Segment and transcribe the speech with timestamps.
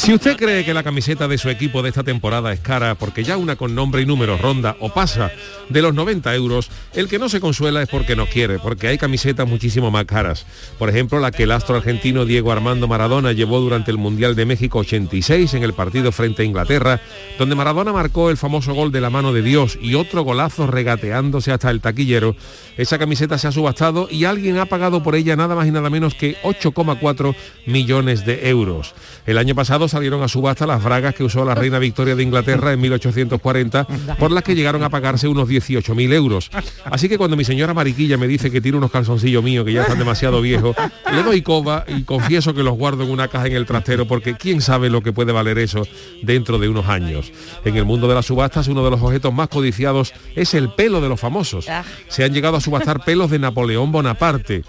[0.00, 3.22] Si usted cree que la camiseta de su equipo de esta temporada es cara porque
[3.22, 5.30] ya una con nombre y número ronda o pasa
[5.68, 8.96] de los 90 euros, el que no se consuela es porque no quiere, porque hay
[8.96, 10.46] camisetas muchísimo más caras.
[10.78, 14.46] Por ejemplo, la que el astro argentino Diego Armando Maradona llevó durante el Mundial de
[14.46, 17.02] México 86 en el partido frente a Inglaterra,
[17.38, 21.52] donde Maradona marcó el famoso gol de la mano de Dios y otro golazo regateándose
[21.52, 22.36] hasta el taquillero.
[22.78, 25.90] Esa camiseta se ha subastado y alguien ha pagado por ella nada más y nada
[25.90, 28.94] menos que 8,4 millones de euros.
[29.30, 32.72] El año pasado salieron a subasta las bragas que usó la reina Victoria de Inglaterra
[32.72, 33.86] en 1840,
[34.18, 36.50] por las que llegaron a pagarse unos 18.000 euros.
[36.84, 39.82] Así que cuando mi señora Mariquilla me dice que tiene unos calzoncillos míos que ya
[39.82, 40.74] están demasiado viejos,
[41.12, 44.34] le doy coba y confieso que los guardo en una caja en el trastero porque
[44.34, 45.86] quién sabe lo que puede valer eso
[46.22, 47.30] dentro de unos años.
[47.64, 51.00] En el mundo de las subastas uno de los objetos más codiciados es el pelo
[51.00, 51.68] de los famosos.
[52.08, 54.64] Se han llegado a subastar pelos de Napoleón Bonaparte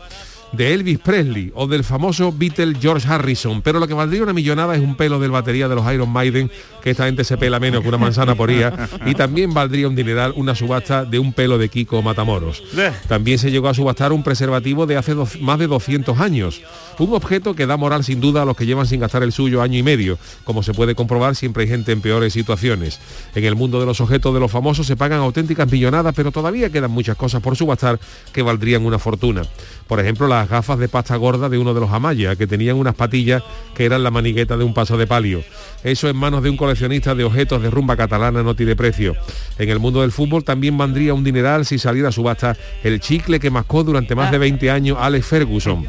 [0.52, 4.76] de Elvis Presley o del famoso Beatle George Harrison, pero lo que valdría una millonada
[4.76, 6.52] es un pelo del batería de los Iron Maiden,
[6.84, 9.96] que esta gente se pela menos que una manzana por día, y también valdría un
[9.96, 12.64] dineral una subasta de un pelo de Kiko Matamoros.
[13.08, 16.62] También se llegó a subastar un preservativo de hace más de 200 años,
[17.00, 19.62] un objeto que da moral sin duda a los que llevan sin gastar el suyo
[19.62, 20.18] año y medio.
[20.44, 23.00] Como se puede comprobar, siempre hay gente en peores situaciones.
[23.36, 26.70] En el mundo de los objetos de los famosos se pagan auténticas millonadas, pero todavía
[26.70, 28.00] quedan muchas cosas por subastar
[28.34, 29.44] que valdrían una fortuna.
[29.88, 32.96] Por ejemplo, las gafas de pasta gorda de uno de los Amaya, que tenían unas
[32.96, 33.44] patillas
[33.76, 35.44] que eran la manigueta de un paso de palio.
[35.84, 39.16] Eso en manos de un coleccionista de objetos de rumba catalana no tiene precio.
[39.58, 43.40] En el mundo del fútbol también valdría un dineral si saliera a subasta el chicle
[43.40, 45.88] que mascó durante más de 20 años Alex Ferguson,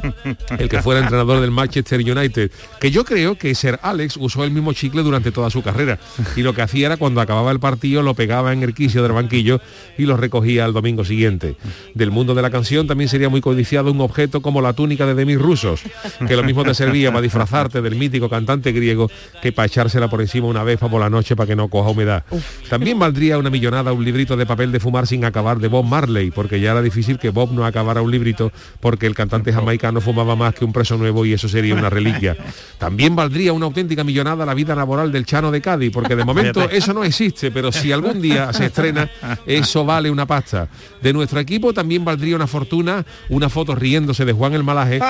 [0.58, 2.50] el que fuera entrenador del Manchester United,
[2.80, 5.98] que yo creo que ser Alex usó el mismo chicle durante toda su carrera
[6.36, 9.12] y lo que hacía era cuando acababa el partido lo pegaba en el quicio del
[9.12, 9.60] banquillo
[9.98, 11.56] y lo recogía al domingo siguiente.
[11.94, 15.14] Del mundo de la canción también sería muy codiciado un objeto como la túnica de
[15.14, 15.82] Demis Rusos,
[16.26, 19.10] que lo mismo te servía para disfrazarte del mítico cantante griego
[19.42, 22.24] que para echársela por encima una vez por la noche para que no coja humedad.
[22.68, 26.30] También valdría una millonada un librito de papel de fumar sin acabar de Bob Marley,
[26.30, 30.36] porque ya era difícil que Bob no acabara un librito porque el cantante jamaicano fumaba
[30.36, 32.36] más que un preso nuevo y eso sería una reliquia.
[32.78, 36.68] También valdría una auténtica millonada la vida laboral del Chano de Cádiz, porque de momento
[36.70, 39.10] eso no existe, pero si algún día se estrena,
[39.46, 40.68] eso vale una pasta.
[41.02, 45.00] De nuestro equipo también valdría una fortuna una foto riéndose de Juan el Malaje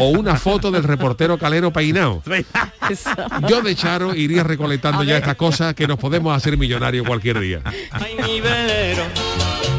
[0.00, 2.22] o una foto del reportero Calero peinado.
[3.48, 7.60] Yo de Charo iría recolectando ya estas cosas que nos podemos hacer millonarios cualquier día.
[7.90, 9.02] Ay, mi velero,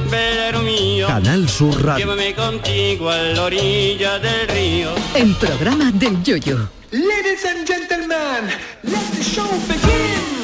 [0.10, 2.06] velero mío, Canal Sur Radio.
[2.06, 4.90] llévame contigo a la orilla del río.
[5.16, 6.70] El programa del Yoyo.
[6.92, 8.50] Ladies and gentlemen,
[8.84, 10.37] let the show begin.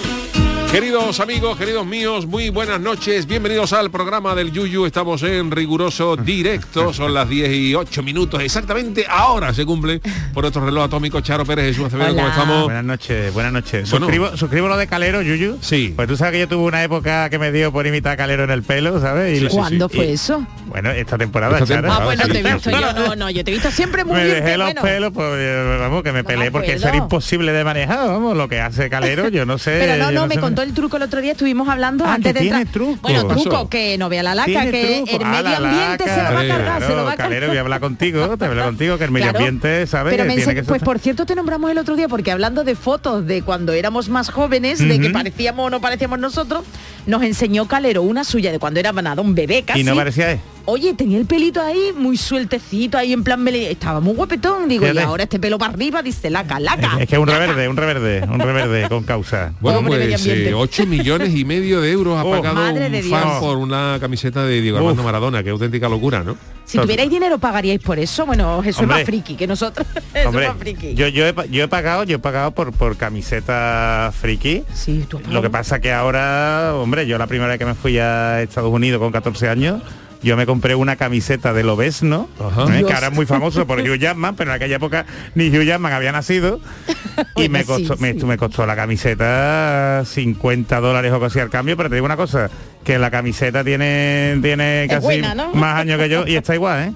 [0.73, 3.28] Queridos amigos, queridos míos, muy buenas noches.
[3.28, 4.88] Bienvenidos al programa del Yuyu.
[4.88, 6.91] Estamos en riguroso directo.
[6.91, 8.41] Son las 10 y 8 minutos.
[8.41, 10.01] Exactamente ahora se cumple
[10.33, 11.22] por otro reloj atómico.
[11.22, 12.63] Charo Pérez, Jesús Acevedo, ¿cómo estamos?
[12.63, 13.88] Buenas noches, buenas noches.
[13.91, 14.07] Bueno.
[14.07, 15.59] Suscribo, suscribo lo de Calero, Yuyu.
[15.62, 15.94] Sí.
[15.95, 18.44] Pues tú sabes que yo tuve una época que me dio por imitar a Calero
[18.44, 19.38] en el pelo, ¿sabes?
[19.39, 19.95] Sí, sí, ¿Cuándo sí.
[19.97, 20.44] fue Y- eso?
[20.66, 21.81] Bueno, esta temporada, Esta Charo.
[21.83, 22.31] temporada, Ah, bueno, sí.
[22.31, 22.94] te he visto yo.
[22.94, 24.35] No, no, yo te he visto siempre muy me bien.
[24.38, 24.81] dejé qué los bueno.
[24.81, 26.88] pelos, pues vamos, que me No peleé me porque acuerdo.
[26.88, 29.78] ser imposible de manejar, vamos, lo que hace Calero, yo no sé.
[29.79, 32.40] Pero no, no, me contó el truco el otro día, estuvimos hablando Ah, antes que
[32.40, 33.00] de tiene truco.
[33.01, 35.24] Bueno, truco, que no vea la laca, que truco.
[35.24, 37.18] el medio ambiente se lo va a cargar, se lo va a cargar.
[37.18, 39.38] Calero, voy a hablar contigo, te hablo contigo, que el medio Claro.
[39.40, 40.13] ambiente, ¿sabes?
[40.13, 42.75] Pero me tiene que pues por cierto te nombramos el otro día porque hablando de
[42.75, 46.63] fotos de cuando éramos más jóvenes, de que parecíamos o no parecíamos nosotros,
[47.06, 49.81] nos enseñó Calero una suya de cuando era nada, un bebé casi.
[49.81, 50.39] Y no parecía él.
[50.65, 54.83] Oye, tenía el pelito ahí muy sueltecito, ahí en plan mele- estaba muy guapetón, digo,
[54.83, 55.01] Fíjate.
[55.01, 56.98] y ahora este pelo para arriba, dice laca, laca.
[57.01, 59.51] Es que es un reverde, un reverde, un reverde con causa.
[59.60, 60.54] Bueno, Hombre, pues ambiente.
[60.54, 63.39] 8 millones y medio de euros ha Oh, pagado un fan Dios.
[63.42, 65.06] por una camiseta de Diego Armando Uf.
[65.06, 65.44] Maradona.
[65.44, 66.38] Qué auténtica locura, ¿no?
[66.65, 68.25] Si tuvierais dinero pagaríais por eso.
[68.25, 69.01] Bueno, Jesús Hombre.
[69.01, 69.86] es más friki que nosotros.
[70.25, 70.94] Hombre, es más friki.
[70.95, 74.63] yo, yo, he, pa- yo he pagado, yo he pagado por, por camiseta friki.
[74.74, 77.74] Sí, tú has Lo que pasa que ahora, hombre, yo la primera vez que me
[77.75, 79.81] fui a Estados Unidos con 14 años,
[80.24, 82.30] yo me compré una camiseta de Lobesno.
[82.70, 82.84] ¿eh?
[82.88, 85.06] Que ahora es muy famoso por Hugh Jackman, pero en aquella época
[85.36, 86.60] ni Hugh Jackman había nacido.
[87.36, 88.25] y me sí, costó, me, sí.
[88.25, 92.50] me costó la camiseta 50 dólares o casi al cambio, pero te digo una cosa,
[92.84, 95.54] que la camiseta tiene, tiene casi buena, ¿no?
[95.54, 96.94] más años que yo y está igual, ¿eh?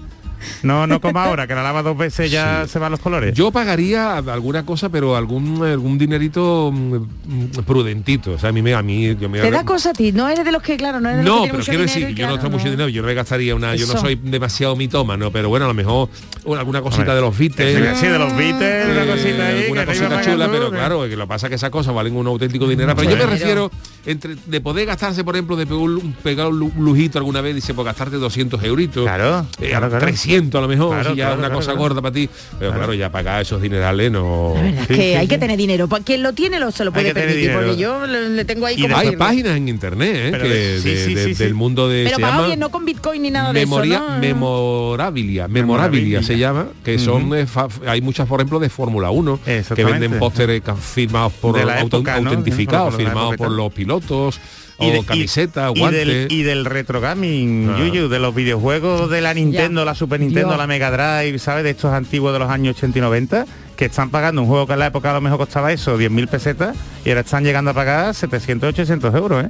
[0.63, 3.34] No, no como ahora, que la lava dos veces ya se van los colores.
[3.34, 8.34] Yo pagaría alguna cosa, pero algún algún dinerito mm, mm, prudentito.
[8.34, 10.28] O sea, a mí me a mí yo me Te da cosa a ti, no
[10.30, 12.10] eres de los que, claro, no eres de los No, que pero mucho quiero decir,
[12.16, 15.31] yo no tengo mucho dinero, yo no me gastaría una, yo no soy demasiado mitómano,
[15.31, 16.10] pero bueno, a lo mejor
[16.45, 17.98] bueno, alguna cosita de los Beatles.
[17.98, 19.62] Sí, de los Beatles, una eh, cosita ahí.
[19.63, 22.28] alguna que no cosita chula, pero claro, que lo pasa que esas cosas valen un
[22.28, 22.95] auténtico dinero.
[22.95, 23.72] Pero yo me refiero
[24.06, 27.56] entre de poder gastarse, por ejemplo, de pegar un, pegar un lu- lujito alguna vez,
[27.56, 29.04] dice, por gastarte 200 euritos.
[29.04, 30.06] Claro, eh, claro, claro.
[30.06, 30.27] 300
[30.58, 31.80] a lo mejor, Claro, si ya claro, una claro, cosa claro.
[31.80, 32.30] gorda para ti.
[32.60, 34.54] Pero claro, ya pagar esos dinerales no...
[34.56, 35.28] La verdad es que sí, hay sí.
[35.30, 35.88] que tener dinero.
[36.04, 38.98] Quien lo tiene lo se lo puede permitir, porque yo le, tengo ahí Y como
[38.98, 41.44] Hay páginas en internet eh, Pero que de- sí, de- sí, de- sí, sí.
[41.44, 42.18] del mundo de Pero
[42.58, 44.20] no con Bitcoin ni nada Memoria, de eso, ¿no?
[44.20, 46.24] memorabilia, memorabilia Memorabilia.
[46.24, 47.46] se llama, que son eh,
[47.88, 49.40] hay muchas por ejemplo de Fórmula 1
[49.76, 54.40] que venden pósteres firmados por autentificados, firmados por los pilotos
[54.80, 56.04] Y de- o camisetas, y, guantes.
[56.04, 57.78] y del, y del retro gaming, Ah.
[57.80, 59.86] Yuyu, de los videojuegos de la Nintendo, Ya.
[59.86, 60.58] la Super Nintendo, Dios.
[60.60, 61.64] la Mega Drive, ¿sabes?
[61.64, 63.46] De estos antiguos de los años 80 y 90,
[63.76, 66.28] que están pagando un juego que en la época a lo mejor costaba eso, 10.000
[66.28, 66.76] pesetas,
[67.06, 69.50] y ahora están llegando a pagar 700, 800 euros, ¿eh?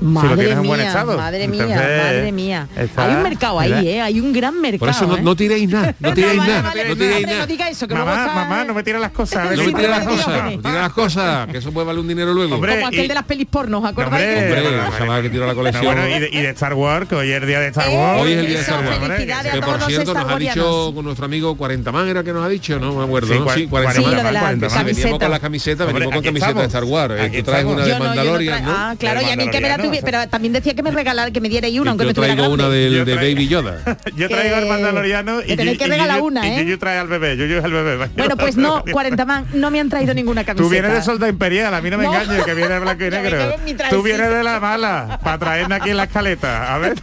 [0.00, 1.16] Madre tienes en mía, buen estado.
[1.16, 2.68] madre mía, Entonces, madre mía.
[2.76, 3.84] está- hay un mercado ahí, ¿verdad?
[3.86, 4.00] ¿eh?
[4.02, 4.78] Hay un gran mercado.
[4.80, 5.22] por eso no, ¿eh?
[5.22, 7.46] no tiréis nada, no tiréis nada, vale, no tiréis no nada.
[7.46, 9.44] diga eso, que luego Mamá, está- mamá, no me tires las cosas.
[9.44, 12.00] No Sí, me si- tires las cosas, no tires las cosas, que eso puede valer
[12.00, 12.54] un dinero luego.
[12.56, 14.26] Hombre, Como aquel y- de las pelis porno, ¿os acordáis?
[14.26, 15.84] Hombre, Hombre, que tira la No, colección.
[15.84, 17.96] bueno, y, de, y de Star Wars, que hoy es el día de Star Eh,
[17.96, 18.22] Wars.
[18.22, 18.98] Hoy es el día de Star Wars.
[19.52, 22.48] Que por cierto nos ha dicho con nuestro amigo 40 man era que nos ha
[22.48, 23.46] dicho, no me acuerdo, Sí, ¿no?
[23.46, 24.58] cua- Sí, 40 40 Sí, man.
[24.60, 26.66] lo veníamos con la camiseta, Hombre, venimos con aquí camiseta de.
[26.66, 27.14] Star Wars.
[27.18, 28.70] Eh, Tú traes una de no, no Mandalorian, ¿no?
[28.74, 31.40] Ah, claro, y a mí que me la Pero también decía que me regalar, que
[31.40, 33.78] me diera una, aunque Yo me tuviera traigo una del Yo de traigo- Baby Yoda.
[34.16, 36.64] Yo traigo al Que- mandaloriano y, tenéis que y regalar una, y ¿eh?
[36.64, 38.08] Yuyu trae al bebé, Yuyu es el bebé.
[38.16, 40.64] Bueno, pues no, 40 man, no me han traído ninguna camiseta.
[40.64, 42.14] Tú vienes de Solda Imperial, a mí no me No.
[42.14, 43.54] engañes, que viene de blanco y negro.
[43.90, 46.74] Tú vienes de la mala, para traernos aquí en la escaleta.
[46.74, 46.94] A ver.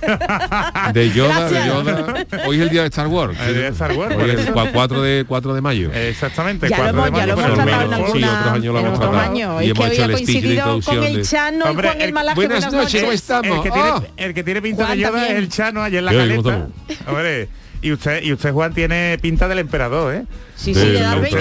[0.93, 1.65] De Yoda, de.
[1.67, 2.25] Yoda.
[2.45, 3.37] Hoy es el día de Star Wars.
[3.47, 4.61] El día de Star Wars, Hoy por es eso.
[4.63, 5.91] el 4 de, 4 de mayo.
[5.93, 6.69] Exactamente.
[6.69, 8.79] Ya lo cuatro de hemos, ya lo mayo, hemos tratado en sí, otros años lo
[8.79, 9.61] hemos tratado.
[9.61, 12.35] Y hemos hecho el de con el de- Chano Hombre, y con el el- Malaje.
[12.35, 13.57] buenas noches, ¿cómo estamos?
[13.57, 14.03] El que, tiene, Oh.
[14.17, 15.31] el que tiene pinta Juan de Yoda también.
[15.37, 16.35] es el Chano allí en la ¿Qué hay?
[16.35, 16.67] ¿Cómo caleta.
[17.07, 17.49] Hombre,
[17.83, 20.23] y usted, y usted Juan tiene pinta del emperador, ¿eh?
[20.55, 21.33] Sí, sí, de Darth Vader,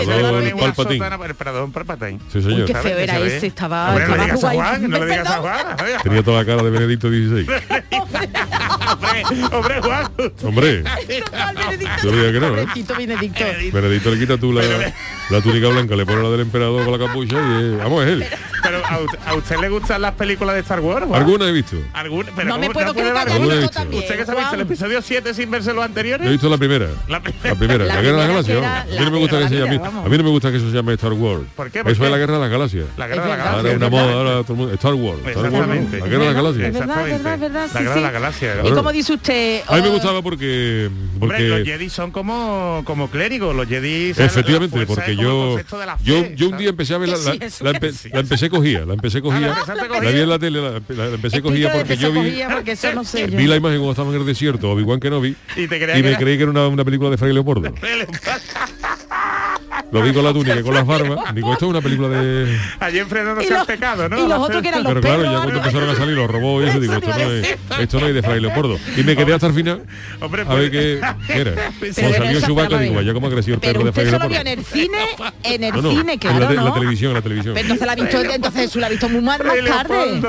[1.23, 2.19] el emperador Palpatine.
[2.33, 2.61] Sí, señor.
[2.61, 2.87] Uy, qué ¿Sabes?
[2.89, 3.37] feo Que era se ve.
[3.37, 3.91] ese, estaba...
[3.91, 4.65] Hombre, no le digas a jugadito.
[4.65, 5.77] Juan, no le digas a Perdón.
[5.77, 6.03] Juan.
[6.03, 7.47] Tenía toda la cara de Benedicto XVI.
[8.91, 9.23] hombre,
[9.53, 10.13] hombre, Juan.
[10.43, 12.11] Hombre, Benedicto.
[12.11, 12.51] Que no, ¿eh?
[12.51, 13.45] Pobrecito Benedicto.
[13.73, 14.63] Benedicto le quita tú la,
[15.31, 18.09] la túnica blanca, le pone la del emperador con la capucha y eh, vamos, es
[18.11, 18.25] él.
[18.63, 21.07] Pero ¿a, usted- a usted le gustan las películas de Star Wars?
[21.07, 21.23] Juan?
[21.23, 21.77] Alguna he visto.
[21.95, 22.31] ¿Alguna?
[22.37, 23.69] Pero No me ¿cómo- puedo callado visto.
[23.71, 24.03] también.
[24.03, 26.27] ¿Usted que se ha visto el episodio 7 sin verse los anteriores?
[26.27, 26.89] He visto la primera.
[27.09, 27.49] La primera.
[27.51, 28.65] La primera, La la, guerra de las que galaxias.
[28.65, 29.77] A mí no la me gusta que se la llame.
[30.05, 31.43] A mí no me gusta que eso se llame Star Wars.
[31.57, 31.83] ¿Por qué?
[31.83, 32.07] ¿Por Eso qué?
[32.07, 32.85] es la guerra de las galaxias.
[32.97, 33.55] La guerra de la verdad.
[33.55, 34.75] Ahora es una moda, ahora todo el mundo.
[34.75, 35.21] Star Wars.
[35.27, 35.99] Exactamente.
[36.01, 36.69] La guerra de las galaxias.
[36.69, 37.11] Exactamente.
[37.11, 38.55] La guerra de la galaxia.
[38.65, 39.63] Y como dice usted...
[39.67, 40.91] A mí me oh, gustaba porque
[41.21, 44.11] Hombre, los Jedi son como, como clérigos, los Jedi...
[44.11, 45.59] efectivamente, porque yo
[46.03, 47.39] yo yo un día empecé a ver la, la, la
[47.73, 51.43] empe- la empecé cogía, la empecé cogía, la vi en la tele, la, la empecé
[51.43, 53.37] cogía porque que yo vi porque eso no sé yo.
[53.37, 56.37] vi la imagen cuando estaba en el desierto, Obi-Wan Kenobi, Y te y me creí
[56.37, 57.73] que era una, una película de Fray Leopoldo.
[59.93, 61.35] Lo vi con la túnica y con las barbas.
[61.35, 62.59] Digo, esto es una película de...
[62.79, 64.25] Allí enfrentándose Y al los- pecado, ¿no?
[64.25, 66.31] y los otros que eran los Pero claro, perros, ya cuando empezaron a salir los
[66.31, 68.79] robots y eso, digo, esto no, es, esto no es de Fray Leopoldo.
[68.97, 69.83] Y me quedé hasta el final
[70.21, 71.53] Hombre, a pues- ver qué, qué era.
[71.81, 74.29] Cuando salió digo, vaya cómo ha crecido el Pero perro de Fray Leopoldo.
[74.29, 74.99] vio en el cine,
[75.43, 76.65] en el No, no, cine, en claro, la, te- ¿no?
[76.65, 77.55] la televisión, en la televisión.
[77.55, 80.21] Pero entonces la ha visto, entonces la ha visto muy más, tarde.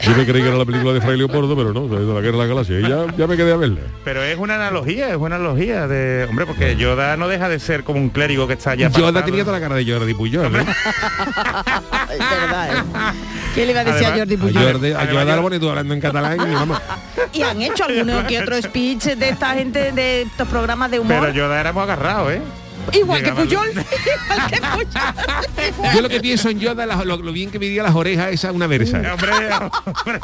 [0.00, 2.38] Yo me creí que era la película de Fray Leopoldo, pero no, de la guerra
[2.38, 2.78] de la galaxia.
[2.80, 3.80] Y ya, ya me quedé a verla.
[4.04, 6.26] Pero es una analogía, es una analogía de...
[6.28, 9.24] Hombre, porque Yoda no deja de ser como un clérigo que está allá Yoda apartado.
[9.26, 10.54] tenía toda la cara de Jordi Puyol.
[10.56, 10.58] ¿eh?
[12.12, 12.82] Es verdad, ¿eh?
[13.54, 14.62] ¿Qué le iba a decir Además- a Jordi A Puyol?
[14.72, 16.78] Jordi, a Además, Yoda yo- lo pone tú hablando en catalán y vamos.
[17.32, 21.16] Y han hecho alguno que otro speech de esta gente de estos programas de humor.
[21.20, 22.40] Pero Yoda éramos agarrados, ¿eh?
[22.92, 23.68] Igual que Puyol.
[23.70, 24.60] Igual que
[25.72, 25.94] Puyol.
[25.94, 28.66] Yo lo que pienso en Yoda, lo, lo bien que medía las orejas, esa una
[28.66, 28.98] versa.
[28.98, 30.20] Hombre, hombre,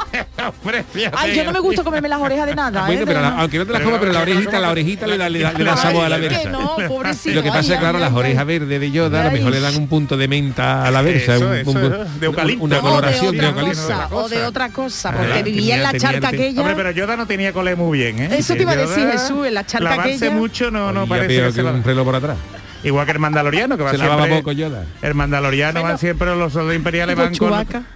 [0.62, 1.16] hombre, fíjate.
[1.18, 2.86] Ay, yo no me gusta comerme las orejas de nada.
[2.86, 3.04] Bueno, ¿eh?
[3.06, 5.28] pero De- la- aunque no te las comas, pero la orejita, la orejita le da,
[5.28, 6.50] le da, le da sabor a la es que versa.
[6.50, 7.34] no, pobrecito.
[7.34, 9.52] Lo que pasa es que, claro, ay, las orejas verdes de Yoda a lo mejor
[9.52, 12.64] le dan un punto de menta a la versa, Eso, un- eso, un- de eucalipto.
[12.64, 13.82] una O de coloración de, eucalipto.
[13.82, 16.60] cosa, o de otra cosa, porque Ah, vivía en la charca tenía- aquella.
[16.60, 18.28] Hombre, pero Yoda no tenía cole muy bien, ¿eh?
[18.38, 20.30] Eso te iba a decir, Jesús, en la charca aquella.
[20.30, 22.36] mucho no, no parece que un reloj por atrás.
[22.84, 24.42] Igual que el mandaloriano, que va Se lavaba siempre...
[24.42, 24.84] poco Yoda.
[25.02, 25.88] El mandaloriano Bueno.
[25.88, 27.52] van siempre los soldados imperiales van con,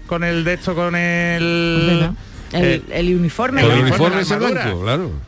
[0.06, 2.10] con el de esto, con el...
[2.52, 3.62] El, Eh, el uniforme.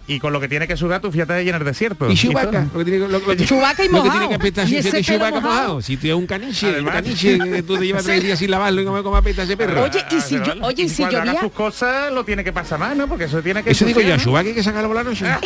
[0.06, 2.10] Y con lo que tiene que sudar tu fiesta en el desierto.
[2.10, 2.14] Y.
[2.14, 4.10] Chewbacca, lo que tiene, que- lo, lo- Chewbacca y lo que mojado.
[4.12, 5.40] tiene que apestar Y si mojado.
[5.40, 5.82] mojado.
[5.82, 8.50] Si tú es un caniche, un Además- caniche que tú te llevas tres días sin
[8.50, 9.82] lavarlo y como, como apesta ese perro.
[9.82, 12.52] Oye, y si yo- oye, y si cuando haga llovía- sus cosas lo tiene que
[12.52, 13.08] pasar más, ¿no?
[13.08, 14.18] Porque eso tiene que Eso digo yo, a.
[14.18, 15.24] Chewbacca hay que sacarlo por la noche.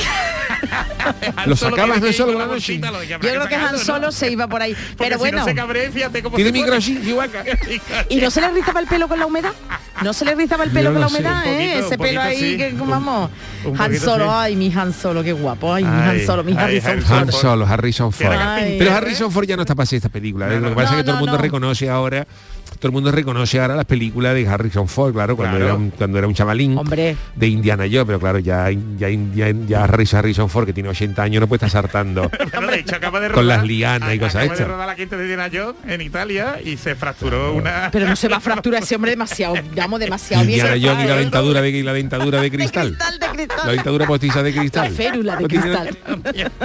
[1.47, 2.79] Lo Solo sacabas ir solo por la noche.
[2.79, 3.79] de Yo creo que Han.
[3.79, 4.77] Solo se iba por ahí.
[4.97, 5.45] Pero bueno.
[5.45, 6.61] Tiene.
[8.09, 9.53] ¿Y no se le rizaba el pelo con la humedad?
[10.03, 11.62] ¿No se le rizaba el pelo con la humedad, eh?
[11.69, 12.57] Poquito, Ese pelo poquito ahí sí.
[12.57, 13.31] que vamos.
[13.65, 14.31] un Han poquito Solo, sí.
[14.35, 15.73] ay, mi Han Solo, qué guapo.
[15.75, 17.31] Ay, mi Ay, Han Solo, mi ay, Harrison Harrison Han Ford.
[17.33, 17.41] Ford.
[17.43, 18.33] Solo, Harrison Ford.
[18.39, 18.77] Ay.
[18.79, 20.47] Pero Harrison Ford ya no está para hacer esta película.
[20.53, 20.57] ¿eh?
[20.57, 21.43] Lo que no, pasa es que no, todo el mundo no.
[21.43, 22.27] reconoce ahora,
[22.79, 25.65] todo el mundo reconoce ahora las películas de Harrison Ford, claro, cuando, Claro.
[25.73, 27.17] Era, un, cuando era un chavalín Hombre.
[27.37, 31.41] de Indiana Jones, pero claro, ya, ya, ya, ya Harrison Ford, que tiene 80 años,
[31.41, 32.31] no puede estar saltando.
[32.53, 34.69] Bueno, de hecho, acaba de Con las lianas y cosas acaba de estas.
[34.69, 37.89] rodar la quinta de Indiana Jones en Italia y se fracturó una...
[37.93, 40.59] Pero no se va a fracturar ese hombre demasiado, vamos, demasiado bien.
[40.67, 41.15] Indiana Jones y la.
[41.61, 42.97] Dentadura de, la dentadura de De cristal.
[42.99, 43.59] de cristal.
[43.67, 44.91] La dentadura postiza de cristal.
[44.91, 45.99] La férula de cristal.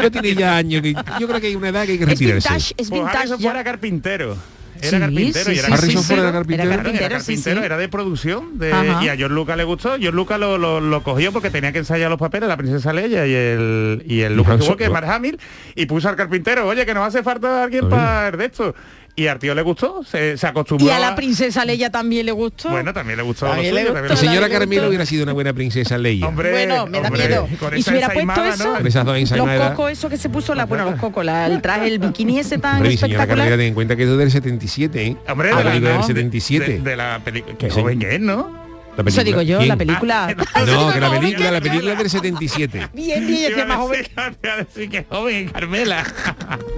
[0.01, 0.81] No tiene ya años.
[0.81, 2.49] que- yo creo que hay una edad que hay que Es retirarse.
[2.49, 3.49] vintage, es Pues vintage Harrison ya.
[3.49, 4.37] Ford era carpintero.
[4.79, 6.13] Era Sí, carpintero sí, y era sí, era carpintero.
[6.13, 7.65] Era Claro, carpintero, era sí, carpintero, sí.
[7.65, 9.89] era de producción de- y a George Lucas le gustó.
[9.97, 13.25] George Lucas lo, lo- lo cogió porque tenía que ensayar los papeles, la princesa Leia
[13.25, 14.77] y el y el Lucas Solo.
[14.91, 15.39] Mark Hamill,
[15.73, 18.75] y puso al carpintero, oye, que nos hace falta alguien para de esto.
[19.19, 20.85] Y al tío le gustó, se, se acostumbró.
[20.85, 22.69] Y a la princesa Leia también le gustó.
[22.69, 23.47] Bueno, también le gustó.
[23.47, 26.27] También lo le suyo, gustó también La señora Carmelo hubiera sido una buena princesa Leia.
[26.27, 27.47] Hombre, bueno, me da hombre, miedo.
[27.75, 28.77] Y si hubiera puesto eso, ¿no?
[28.77, 31.63] Con esas dos los cocos, eso que se puso, la, bueno, los cocos, la- el
[31.63, 33.37] traje, el bikini ese tan Hombre, mi señora espectacular.
[33.47, 35.17] Carmela, ten en cuenta que es del 77, ¿eh?
[35.27, 36.65] Hombre, la de la, película del no, 77.
[36.73, 37.55] De, de la película.
[37.57, 37.81] Qué Sí.
[37.81, 38.66] joven es, ¿no?
[38.97, 39.69] La Eso digo yo, ¿Quién?
[39.69, 40.35] la película.
[40.67, 42.87] No, que la película, que- la película es del 77.
[42.93, 44.01] Bien, bien, a más joven.
[44.03, 46.03] decir- te iba a decir que joven, Carmela.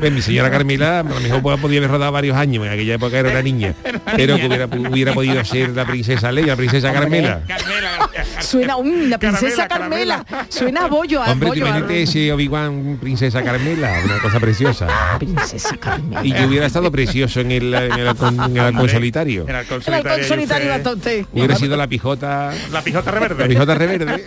[0.01, 3.17] Ven, mi señora Carmela a lo mejor podía- haber rodado varios años, en aquella época
[3.19, 3.73] era una niña,
[4.15, 7.41] pero que hubiera, hubiera podido ser la princesa Leia, la princesa Carmela.
[7.47, 8.09] Carmela.
[8.41, 10.45] Suena un, la princesa Caramela, Carmela.
[10.49, 11.65] Suena a bollo, a Hombre, bollo.
[11.65, 14.88] a- imagínate ese Obi-Wan princesa Carmela, una cosa preciosa.
[15.19, 16.25] Princesa Carmela.
[16.25, 19.45] Y que hubiera estado precioso en el, en el, halcón- en el halcón solitario.
[19.47, 20.11] En alcohol El solitario.
[20.11, 21.25] halcón y solitario usted-.
[21.31, 23.44] Hubiera sido la pijota, La pijota reverde.
[23.44, 24.24] la pijota reverde,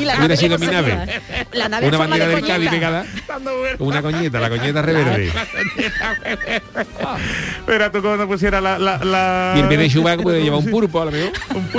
[0.00, 1.20] Y la hubiera sido mi nave.
[1.52, 2.70] La nave una bandera de del Cádiz coñeta.
[2.70, 3.04] pegada,
[3.78, 5.32] una coñeta, la coñeta reverde.
[7.66, 8.78] Pero tú cuando pusiera la...
[8.78, 9.54] la, la...
[9.56, 11.32] Y en vez de Chewbacca puede llevar un pulpo, a lo mejor,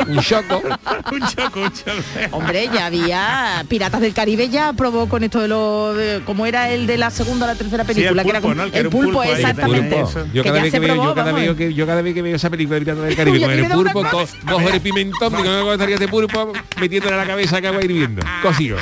[0.08, 0.62] un choco.
[1.12, 2.38] un choco, un choco.
[2.38, 6.70] Hombre, ya había Piratas del Caribe ya probó con esto de los de- como era
[6.70, 8.64] el de la segunda o la tercera Sí, el película, que era pulpo, como- ¿no?
[8.64, 9.96] El que el era pulpo, pulpo exactamente.
[10.04, 10.20] Pulpo.
[10.34, 11.48] Yo cada vez que veo, probó, yo cada vamos.
[11.48, 13.66] vez que yo cada vez que veo esa película de Piratas del Caribe con el
[13.68, 14.04] pulpo,
[14.48, 18.22] cojo el pimentón, digo, no me gustaría este pulpo metiéndole la cabeza que agua hirviendo.
[18.42, 18.78] Cosido.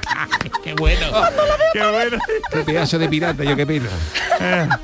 [0.64, 1.06] Qué bueno.
[1.72, 2.18] Qué bueno.
[2.50, 3.88] Qué pedazo de pirata, yo qué pena.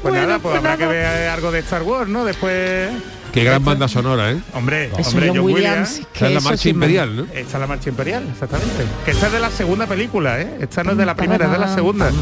[0.00, 2.24] Pues Bueno, nada, pues pues habrá que ver algo de Star Wars, ¿no?
[2.24, 2.88] Después...
[3.32, 4.40] Qué gran banda sonora, ¿eh?
[4.54, 5.98] Hombre, Eso, hombre, John Williams, Williams.
[6.14, 7.22] Esta es la marcha imperial, ¿no?
[7.24, 8.84] Esta es la marcha imperial, exactamente.
[9.04, 10.58] Que esta es de la segunda película, ¿eh?
[10.60, 12.12] Esta no es de la primera, es de la segunda.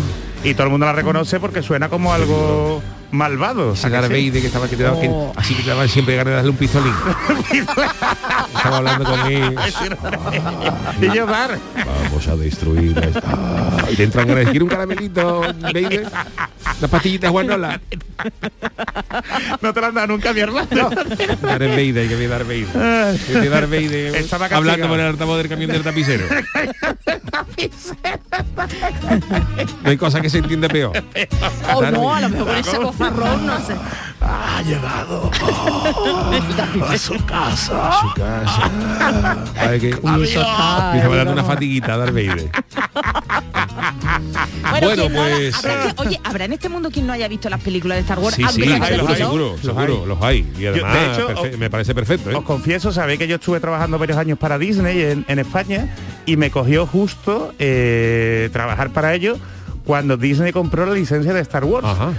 [0.43, 2.83] Y todo el mundo la reconoce porque suena como algo
[3.17, 3.73] malvado.
[3.73, 4.09] Ese ¿a que Darth?
[4.11, 5.33] Vader que estaba que te daba que- Oh.
[5.37, 6.93] así que te daban siempre ganas de darle un pistolín.
[8.57, 9.57] estaba hablando con él.
[11.03, 11.59] y yo dar.
[11.85, 16.07] Vamos a destruir esta- Ah, y te entran ganas de decir un caramelito, Vader.
[16.79, 17.81] Unas pastillitas guanola.
[19.61, 20.67] No te la han dado nunca, mi hermano.
[20.91, 23.15] Darth Vader, que ve Darth Vader.
[23.15, 26.27] Ese Darth Vader Estaba hablando por el altavoz del camión del tapicero.
[29.83, 30.93] No hay cosa que se entiende peor.
[31.75, 32.77] O Darth no, a lo mejor con ese
[33.11, 33.75] bozarrón, no sé.
[34.19, 35.31] Ha llegado
[36.89, 37.89] a su casa.
[37.91, 38.71] A su casa.
[39.61, 42.51] Ay, que- Uy, eso está, Me estaba eh, dando una fatiguita, Darth Vader.
[44.71, 47.29] Bueno, Bueno, quien no pues- habrá que- oye, ¿habrá en este mundo quien no haya
[47.29, 48.35] visto las películas de Star Wars?
[48.37, 49.17] Sí, sí, los hay.
[49.17, 50.09] seguro, Los seguro, hay.
[50.09, 50.53] los hay.
[50.59, 52.35] Y además, de hecho, perfe- os- me parece perfecto, ¿eh?
[52.35, 55.95] Os confieso, sabéis que yo estuve trabajando varios años para Disney en, en España
[56.25, 59.39] y me cogió justo eh, trabajar para ellos
[59.85, 61.87] cuando Disney compró la licencia de Star Wars.
[61.87, 62.13] Ajá.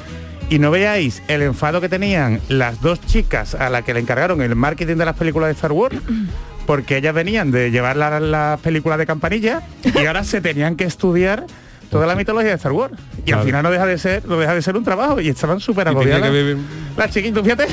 [0.49, 4.41] Y no veáis el enfado que tenían las dos chicas a las que le encargaron
[4.41, 5.97] el marketing de las películas de Star Wars,
[6.65, 10.85] porque ellas venían de llevar las la películas de campanilla y ahora se tenían que
[10.85, 11.45] estudiar
[11.89, 12.93] toda la mitología de Star Wars.
[13.19, 13.41] Y Claro.
[13.41, 15.89] al final no deja de ser, no deja de ser un trabajo y estaban súper
[15.89, 16.31] agobiadas.
[16.31, 16.57] ver
[16.97, 17.67] Las chiquitas, fíjate.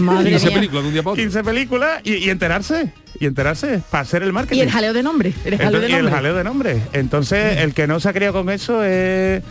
[0.00, 0.54] Madre 15 mía.
[0.56, 1.22] películas de un día para otro.
[1.22, 2.92] 15 películas y, y enterarse.
[3.20, 4.58] Y enterarse para hacer el marketing.
[4.58, 5.32] Y el jaleo de nombre.
[5.44, 6.14] El jaleo Entonces- de y el nombre.
[6.16, 6.82] jaleo de nombre.
[6.92, 9.42] Entonces, el que no se ha criado con eso es,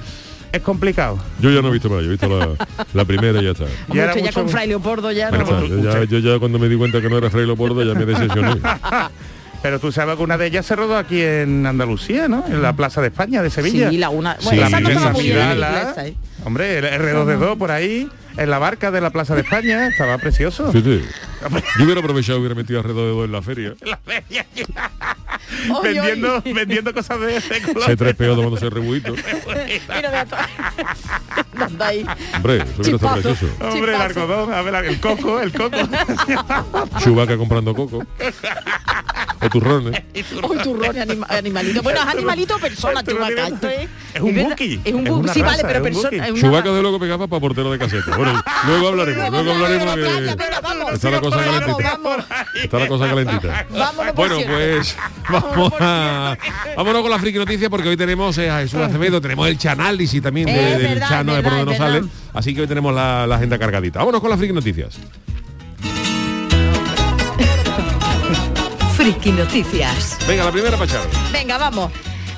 [0.54, 1.18] es complicado.
[1.42, 2.50] Yo ya no he visto más, yo he visto la,
[2.94, 3.64] la primera y ya está.
[3.66, 5.66] Usted ya mucho- con Fray Leopoldo ya Bueno, no.
[5.66, 8.06] yo, ya, yo ya cuando me di cuenta que no era Fray Leopoldo ya me
[8.06, 8.62] decepcioné.
[9.64, 12.44] Pero tú sabes que una de ellas se rodó aquí en Andalucía, ¿no?
[12.48, 13.90] En la Plaza de España de Sevilla.
[13.90, 14.36] Sí, la una.
[14.38, 16.14] Sí, Bueno, esa no estaba muy bien ¿eh?
[16.46, 18.10] Hombre, el R2D2 por ahí.
[18.38, 20.72] En la barca de la Plaza de España, estaba precioso.
[20.72, 21.02] Sí, sí.
[21.78, 23.74] Yo hubiera aprovechado y hubiera metido alrededor de dos en la feria.
[25.70, 26.54] Oy, vendiendo, oy.
[26.54, 27.86] vendiendo cosas de ese color.
[27.86, 29.14] Se tres peos tomándose el rebuito.
[29.14, 30.26] Mira,
[31.80, 32.06] ahí.
[32.36, 33.22] Hombre, eso hubiera estado Chispazo.
[33.22, 33.56] precioso.
[33.70, 35.78] Hombre, el algodón, a ver, el coco, el coco.
[37.00, 38.06] Chubaca comprando coco.
[39.42, 40.02] O turrones.
[40.50, 41.82] Uy, turrón, anima- animalito.
[41.82, 43.48] Bueno, es animalito o persona, chubaca.
[43.48, 46.34] es, Es un buki, Es un buki, sí, vale, pero persona.
[46.34, 48.16] Chubaca de luego pegaba para portero de caseta.
[48.24, 50.02] Bueno, luego hablaremos, luego hablaremos que
[50.62, 52.00] vamos, está la cosa calentita.
[52.64, 53.66] Está la cosa calentita.
[54.16, 54.96] Bueno, pues
[55.30, 56.38] vamos a
[56.78, 60.22] vámonos con la friki noticia porque hoy tenemos eh, a Jesús Acevedo, tenemos el chanálisis
[60.22, 62.04] también de- del Chano de por donde nos sale.
[62.34, 64.00] Así que hoy tenemos la, la agenda cargadita.
[64.00, 64.98] Vámonos con las friki noticias.
[68.96, 70.18] Friki Noticias.
[70.28, 71.10] Venga, la primera para Charo.
[71.32, 71.92] Venga, vamos.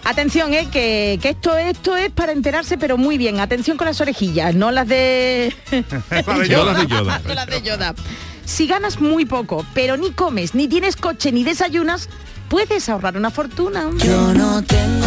[0.06, 3.40] Atención, eh, que, que esto, esto es para enterarse, pero muy bien.
[3.40, 5.54] Atención con las orejillas, no las de...
[6.12, 6.74] La de Yoda.
[6.74, 7.22] las de Yoda.
[7.28, 7.96] No las de Yoda.
[8.46, 12.08] Si ganas muy poco, pero ni comes, ni tienes coche, ni desayunas,
[12.50, 13.88] puedes ahorrar una fortuna.
[13.88, 14.06] hombre.
[14.06, 15.06] Yo no tengo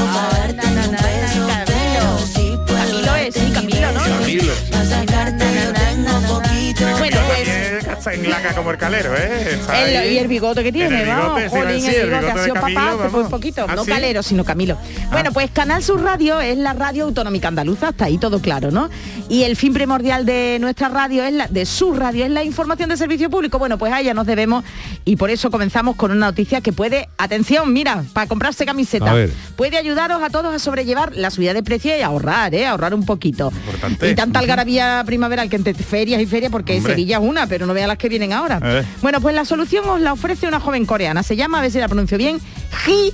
[7.98, 9.58] Casa en laca como el calero, ¿eh?
[9.74, 12.44] El- y el bigote que tiene, El vamos, bigote, sí, jolín, el el bigote, ha
[12.44, 13.30] sido Camilo, papá hace muy vamos.
[13.30, 13.90] poquito, ¿Ah, no sí?
[13.90, 14.78] Calero, sino Camilo.
[15.10, 18.88] Bueno, pues Canal Sur Radio es la radio autonómica andaluza, hasta ahí todo claro, ¿no?
[19.28, 22.88] Y el fin primordial de nuestra radio, es la, de su radio, es la información
[22.88, 23.58] de servicio público.
[23.58, 24.64] Bueno, pues a ella nos debemos
[25.04, 29.12] y por eso comenzamos con una noticia que puede, atención, mira, para comprarse camiseta,
[29.56, 32.64] puede ayudaros a todos a sobrellevar la subida de precio y ahorrar, ¿eh?
[32.66, 33.50] Ahorrar un poquito.
[33.52, 34.08] Importante.
[34.08, 36.92] Y tanta algarabía primaveral que entre ferias y ferias, porque Hombre.
[36.92, 38.60] Sevilla es una, pero no vea las que vienen ahora.
[38.62, 38.84] Eh.
[39.02, 41.22] Bueno, pues la solución os la ofrece una joven coreana.
[41.22, 42.38] Se llama, a ver si la pronuncio bien,
[42.84, 43.12] Ji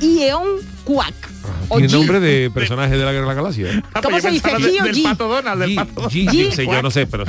[0.00, 0.46] Yeon
[0.84, 1.14] Kwak.
[1.68, 3.70] O Tiene nombre de personaje de la Guerra de la Galaxia.
[3.70, 3.82] ¿eh?
[3.94, 5.02] Ah, ¿Cómo se dice, G o G?
[5.02, 6.54] pato Donald, del pato Donald.
[6.56, 7.24] Yo no sé, pero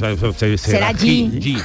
[0.57, 1.57] Será Ji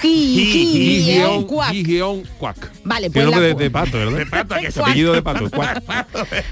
[1.47, 1.73] Kwak.
[1.73, 2.71] Ji-Yeon Kwak.
[2.85, 4.19] Vale, pues nombre la de, pato, ¿verdad?
[4.19, 5.49] De pato, que se Apellido de pato.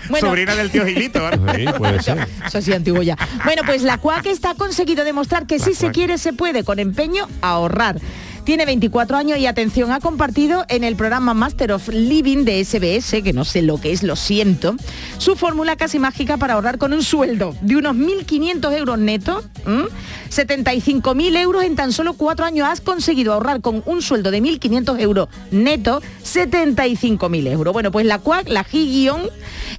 [0.09, 0.29] Bueno.
[0.29, 1.21] Sobrina del tío Gilito.
[1.21, 1.55] ¿verdad?
[1.57, 2.27] Sí, puede ser.
[2.47, 3.17] Eso sí, antiguo ya.
[3.45, 5.95] Bueno, pues la CUAC está conseguido demostrar que si se CUAC.
[5.95, 8.01] quiere se puede, con empeño, ahorrar.
[8.47, 13.21] Tiene 24 años y atención, ha compartido en el programa Master of Living de SBS,
[13.25, 14.77] que no sé lo que es, lo siento,
[15.19, 19.87] su fórmula casi mágica para ahorrar con un sueldo de unos 1.500 euros netos, ¿m?
[20.31, 22.69] 75.000 euros en tan solo cuatro años.
[22.69, 27.73] Has conseguido ahorrar con un sueldo de 1.500 euros netos 75.000 euros.
[27.73, 29.23] Bueno, pues la CUAC, la Gi-Guión,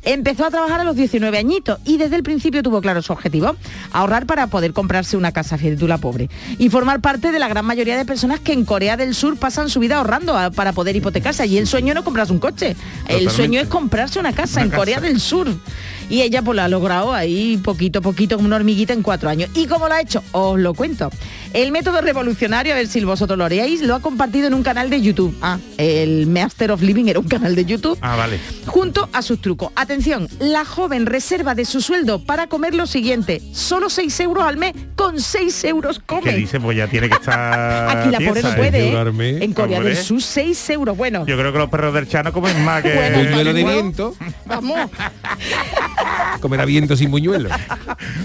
[0.04, 3.56] empezó a trabajar a los 19 añitos y desde el principio tuvo claro su objetivo,
[3.92, 7.48] ahorrar para poder comprarse una casa, fíjate tú la pobre, y formar parte de la
[7.48, 10.74] gran mayoría de personas que en Corea del Sur pasan su vida ahorrando a- para
[10.74, 11.46] poder hipotecarse.
[11.48, 12.76] Y el sueño no es comprarse un coche,
[13.08, 15.48] el sueño es comprarse una casa en Corea del Sur.
[16.10, 19.30] Y ella pues lo ha logrado ahí poquito a poquito, como una hormiguita en cuatro
[19.30, 19.50] años.
[19.54, 20.24] ¿Y cómo lo ha hecho?
[20.32, 21.10] Os lo cuento.
[21.54, 24.90] El método revolucionario, a ver si vosotros lo haréis, lo ha compartido en un canal
[24.90, 25.36] de YouTube.
[25.42, 28.40] Ah, el Master of Living era un canal de YouTube Ah, vale.
[28.66, 29.72] junto a sus trucos.
[29.76, 34.58] Atención, la joven reserva de su sueldo para comer lo siguiente, solo 6 euros al
[34.58, 36.34] mes, con 6 euros ¿Qué come.
[36.34, 36.60] dice?
[36.60, 37.90] Pues ya tiene que estar...
[37.98, 38.56] Aquí la pobre no ¿eh?
[38.56, 39.44] puede, ¿eh?
[39.44, 40.96] En Corea del Sur, 6 euros.
[40.98, 42.94] Bueno, Yo creo que los perros del Chano comen más que...
[42.94, 44.90] Bueno, Buñuelo de viento, vamos.
[46.42, 47.50] comerá viento sin buñuelo.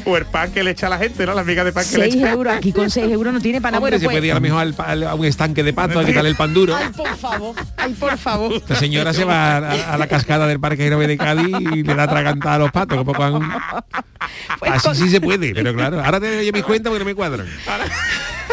[0.04, 1.32] O el pan que le echa a la gente, ¿no?
[1.34, 2.30] La miga de pan que le 6 echa.
[2.32, 3.80] euros, aquí con 6 euros no tiene para nada.
[3.80, 5.72] Bueno, se pues- puede ir a lo mejor al pa- al- a un estanque de
[5.72, 6.74] pato a quitarle el pan duro.
[6.76, 8.52] Ay, por favor, ay, por favor.
[8.54, 12.08] Esta señora se va a, a la cascada del Parque de Cádiz y le da
[12.08, 12.98] tragantada a los patos.
[12.98, 13.52] Como con-
[14.58, 17.14] Pues Así sí se puede, pero claro, ahora te doy mis cuentas porque no me
[17.14, 17.46] cuadran.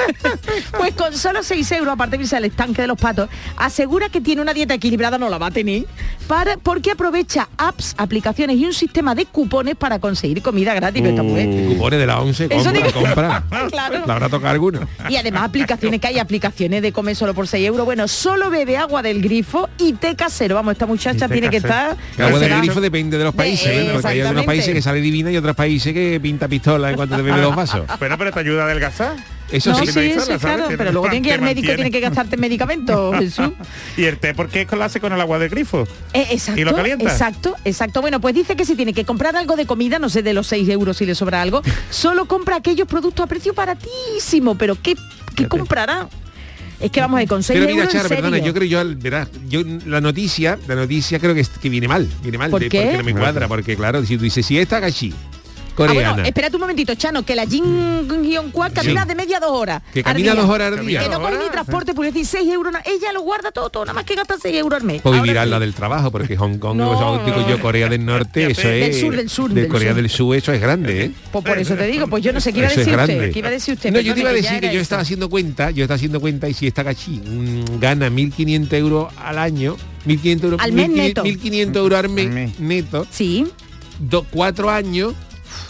[0.77, 4.21] Pues con solo 6 euros, aparte de irse al estanque de los patos, asegura que
[4.21, 5.85] tiene una dieta equilibrada, no la va a tener,
[6.27, 11.01] para, porque aprovecha apps, aplicaciones y un sistema de cupones para conseguir comida gratis.
[11.03, 11.67] mujer.
[11.67, 13.43] Cupones de la 11, Eso compra, digo- compra.
[13.69, 14.03] Claro.
[14.05, 14.79] Le habrá tocado alguno.
[15.09, 17.85] Y además aplicaciones que hay, aplicaciones de comer solo por 6 euros.
[17.85, 20.55] Bueno, solo bebe agua del grifo y té casero.
[20.55, 21.95] Vamos, esta muchacha tiene que estar...
[22.17, 23.89] El agua del grifo depende de los De- países, ¿eh?
[23.93, 24.45] porque hay exactamente.
[24.47, 27.55] países que sale divina y otros países que pinta pistola en cuanto te bebe dos
[27.55, 27.81] vasos.
[27.99, 29.15] Bueno, pero te ayuda a adelgazar.
[29.51, 30.37] Eso No, sí, sí, sí, ¿sabes?
[30.39, 33.49] claro, pero luego tiene que ir al médico, tiene que gastarte medicamentos, Jesús.
[33.97, 35.87] ¿Y el té por qué lo hace con el agua del grifo?
[36.13, 37.03] Eh, exacto, ¿Y lo calienta?
[37.11, 38.01] exacto, exacto.
[38.01, 40.47] Bueno, pues dice que si tiene que comprar algo de comida, no sé de los
[40.47, 44.55] 6 euros si le sobra algo, solo compra aquellos productos a precio baratísimo.
[44.55, 44.95] Pero ¿qué,
[45.35, 46.07] qué comprará?
[46.79, 48.95] Es que vamos a ir con 6 Pero mira, euros en perdona, yo creo yo,
[48.97, 52.61] verás, yo la noticia, la noticia creo que, es- que viene mal, viene mal, ¿Por
[52.61, 52.81] de- qué?
[52.83, 55.13] porque no me cuadra, porque claro, si tú dices, si esta gachi
[55.87, 56.13] coreana.
[56.13, 59.07] bueno, espérate un momentito, Chano, que la Jin-Hyun-Kwak camina Sí.
[59.09, 59.81] de media dos horas.
[59.93, 61.01] Que camina dos horas al día.
[61.03, 62.73] Que no ni transporte, pues decir 6 euros.
[62.85, 65.01] Ella lo guarda todo, todo, nada más que gasta 6 euros al mes.
[65.05, 65.49] Ahora vivirá sí.
[65.49, 68.67] la del trabajo, porque Hong Kong, No, o sea, digo yo, Corea del Norte, eso
[68.67, 68.99] Del es...
[68.99, 70.01] sur, del sur, de del Corea sur.
[70.01, 71.11] del Sur, eso es grande, ¿eh?
[71.31, 72.93] Pues por eso te digo, pues yo no sé qué iba a decir usted.
[72.93, 73.31] grande.
[73.31, 73.91] ¿Qué iba a decir usted?
[73.91, 76.47] No, yo te iba a decir que yo estaba haciendo cuenta, yo estaba haciendo cuenta
[76.49, 81.23] y si esta cachín gana 1.500 euros al año, 1.500 euros Al mes 1.500 neto.
[81.23, 82.59] 1.500 euros al mes.
[82.59, 83.45] neto, Sí,
[83.99, 85.13] do- cuatro años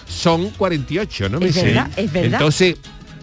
[0.08, 1.38] son 48, ¿no?
[1.38, 1.64] Es Meses.
[1.64, 2.34] verdad, es verdad.
[2.34, 2.76] Entonces,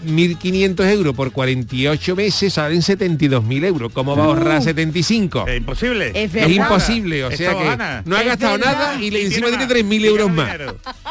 [0.07, 3.93] 1.500 euros por 48 meses salen 72.000 euros.
[3.93, 5.47] ¿Cómo va a ahorrar 75?
[5.49, 6.13] Es imposible.
[6.15, 8.03] Es imposible, o Esto sea que gana.
[8.05, 8.73] no ha gastado verdad.
[8.73, 9.75] nada y le- encima tiene más.
[9.75, 10.51] 3.000 Tiene euros más.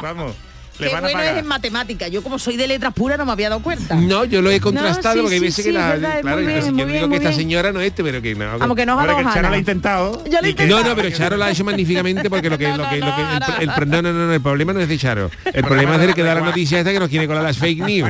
[0.01, 0.33] Vamos.
[0.79, 2.07] Le Qué van a bueno es en matemática.
[2.09, 3.95] Yo como soy de letras puras no me había dado cuenta.
[3.95, 5.89] No, yo lo he contrastado sí, porque sí, que la...
[5.89, 7.39] verdad, claro, muy yo bien, muy digo bien, que muy esta bien.
[7.41, 8.59] señora no es este, pero que no.
[8.59, 10.23] Como que no va a Hombre, que el Chano lo ha intentado.
[10.25, 10.83] Yo lo he y que- intentado.
[10.83, 13.05] No, no, pero Charo lo ha hecho magníficamente porque lo que, No, lo que, no,
[13.07, 13.45] lo que- no, el, no.
[13.75, 15.31] el- el- no, no, no, no, el problema no es de Charo.
[15.45, 17.79] El problema es del que da la noticia esta que nos quiere colar las fake
[17.85, 18.09] news.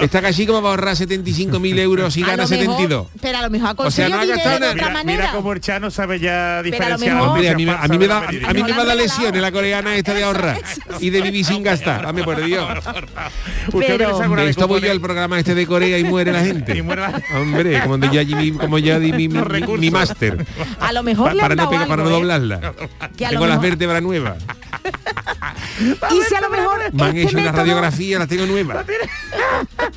[0.00, 3.06] Esta casi como va a ahorrar 75.000 euros y A gana lo mejor- 72.
[3.20, 4.90] Pero a lo mejor ha O sea, conseguido no ha gastado dinero de nada.
[4.92, 7.14] otra Mira, cómo el Chano sabe ya Pero a lo diferenciar.
[7.14, 8.54] mejor- Hombre, a mí, me- a mí me da, a mí No me la han
[8.54, 8.98] da regalado.
[9.00, 10.60] lesiones la coreana esta de ahorrar
[11.00, 12.02] y de vivir sin gastar.
[12.02, 12.68] Dame por Dios.
[13.72, 16.76] ¿Usted Pero- esto voy yo al programa este de Corea y muere la gente.
[16.76, 19.38] Y muere la- Hombre, como de ya mi, como ya di mi, mi,
[19.78, 20.46] mi- máster.
[20.80, 22.12] A lo mejor Pa- le para no para no ¿eh?
[22.12, 22.60] doblarla.
[23.16, 24.36] Que Tengo lo las mejor- vértebras nuevas.
[26.10, 28.84] Y si a lo mejor Me han este hecho una método- radiografía, las tengo nuevas.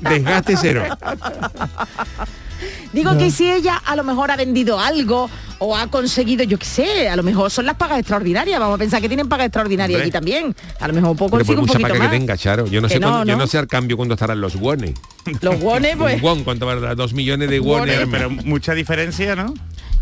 [0.01, 0.84] Desgaste cero.
[2.93, 6.65] Digo que si ella a lo mejor ha vendido algo o ha conseguido, yo qué
[6.65, 8.60] sé, a lo mejor son las pagas extraordinarias.
[8.60, 10.56] Vamos a pensar que tienen pagas extraordinarias allí también.
[10.80, 12.10] A lo mejor consigo un poquito paga más.
[12.12, 12.67] que tenga, Charo.
[12.67, 13.48] Yo no Que sé no, cuándo- yo ¿no?
[13.48, 14.93] sé al cambio cuándo estarán los wones.
[15.41, 16.96] Los wones, pues, Un won, ¿cuánto valdrá?
[16.96, 17.96] Dos millones de wones.
[18.00, 19.54] Wones, Pero mucha diferencia, ¿no?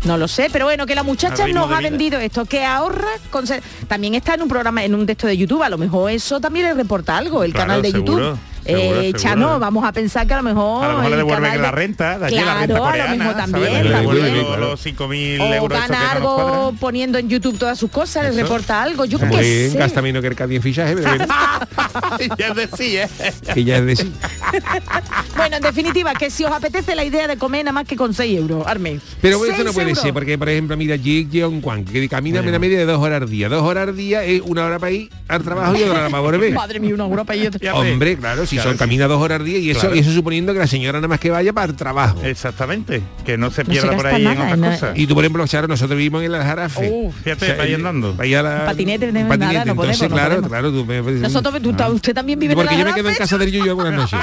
[0.04, 1.90] no lo sé, pero bueno, que la muchacha nos ha vida.
[1.90, 3.44] vendido esto, que ahorra, con
[3.88, 6.66] también está en un programa, en un texto de YouTube, a lo mejor eso también
[6.66, 8.38] le reporta algo, el Claro, canal de seguro, YouTube.
[8.66, 9.18] Seguro, eh, seguro.
[9.18, 10.84] Chano, vamos a pensar que a lo mejor...
[10.84, 12.74] A lo mejor le el devuelven canal la de- renta, de allí la Claro, renta
[12.74, 13.36] a lo coreana, mismo ¿sabes?
[13.52, 14.36] también, Le devuelven también.
[14.36, 14.70] los- claro.
[14.70, 16.76] los 5.000 O euros que gana algo cuadran.
[16.78, 18.42] poniendo en YouTube todas sus cosas, le Eso.
[18.42, 19.78] reporta algo, yo qué sé.
[19.78, 21.26] gasta menos que el Cádiz en fichaje, pero bueno,
[22.38, 23.32] ya decía, ¿eh?
[23.54, 24.12] que ya es decir.
[25.36, 28.14] Bueno, en definitiva, que si os apetece la idea de comer nada más que con
[28.14, 29.00] 6 euros, Armen.
[29.20, 30.02] Pero eso no puede euros.
[30.02, 33.20] ser, porque por ejemplo, mira, Jig Jeong Kwan, que camina una media de dos horas
[33.22, 33.48] al día.
[33.48, 36.20] Dos horas al día es una hora para ir al trabajo y otra hora para
[36.22, 36.52] volver.
[36.54, 37.34] Madre mía, una otra.
[37.34, 37.92] Ya ves.
[37.92, 38.78] Hombre, claro, si Claro, son sí.
[38.78, 39.94] camina dos horas al día y eso, Claro.
[39.96, 42.20] y eso suponiendo que la señora nada más que vaya para el trabajo.
[42.22, 44.98] Exactamente, que no se pierda por gasta ahí en nada, otras no- cosas.
[44.98, 46.88] Y tú, por ejemplo, Charo, nosotros vivimos en el Aljarafe.
[46.90, 48.14] Uh, Fíjate, para ir andando.
[48.14, 49.38] Vaya a la, Patinete, no, patinete.
[49.38, 50.48] nada, no Entonces, podemos, no claro, podemos.
[50.50, 51.88] claro, tú me- Nosotros, tú- Ah.
[51.90, 53.30] usted también vive Porque en yo la me quedo en Jarafe?
[53.30, 54.18] casa del Yuyo algunas noches.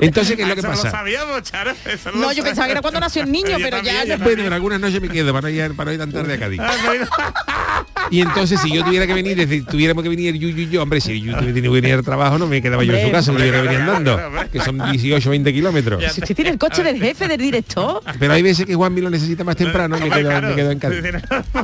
[0.00, 0.84] Entonces, ¿qué es lo que Eso pasa?
[0.84, 1.70] lo sabíamos, Charo.
[1.70, 3.96] eso lo No, yo pensaba que era cuando nació el niño, Yo pero ya- también,
[3.96, 6.12] ya- yo Bueno, pero algunas noches me quedo para no ir, para no ir tan
[6.12, 6.60] tarde a Cádiz.
[6.60, 7.84] Ah.
[8.10, 11.00] Y entonces, si yo tuviera que venir, desde, tuviéramos que venir Yuyu y yo, hombre,
[11.00, 13.18] si Yuyu tuviera que venir al trabajo, no me quedaba yo en su Hombre.
[13.18, 16.02] casa, me hubiera venido Claro, andando, que son 18, 20 kilómetros.
[16.12, 18.00] Si usted tiene el coche del jefe, del director.
[18.18, 20.48] Pero hay veces que Juanmi lo necesita más temprano me Hombre, quedo, claro.
[20.48, 20.94] me quedo en casa.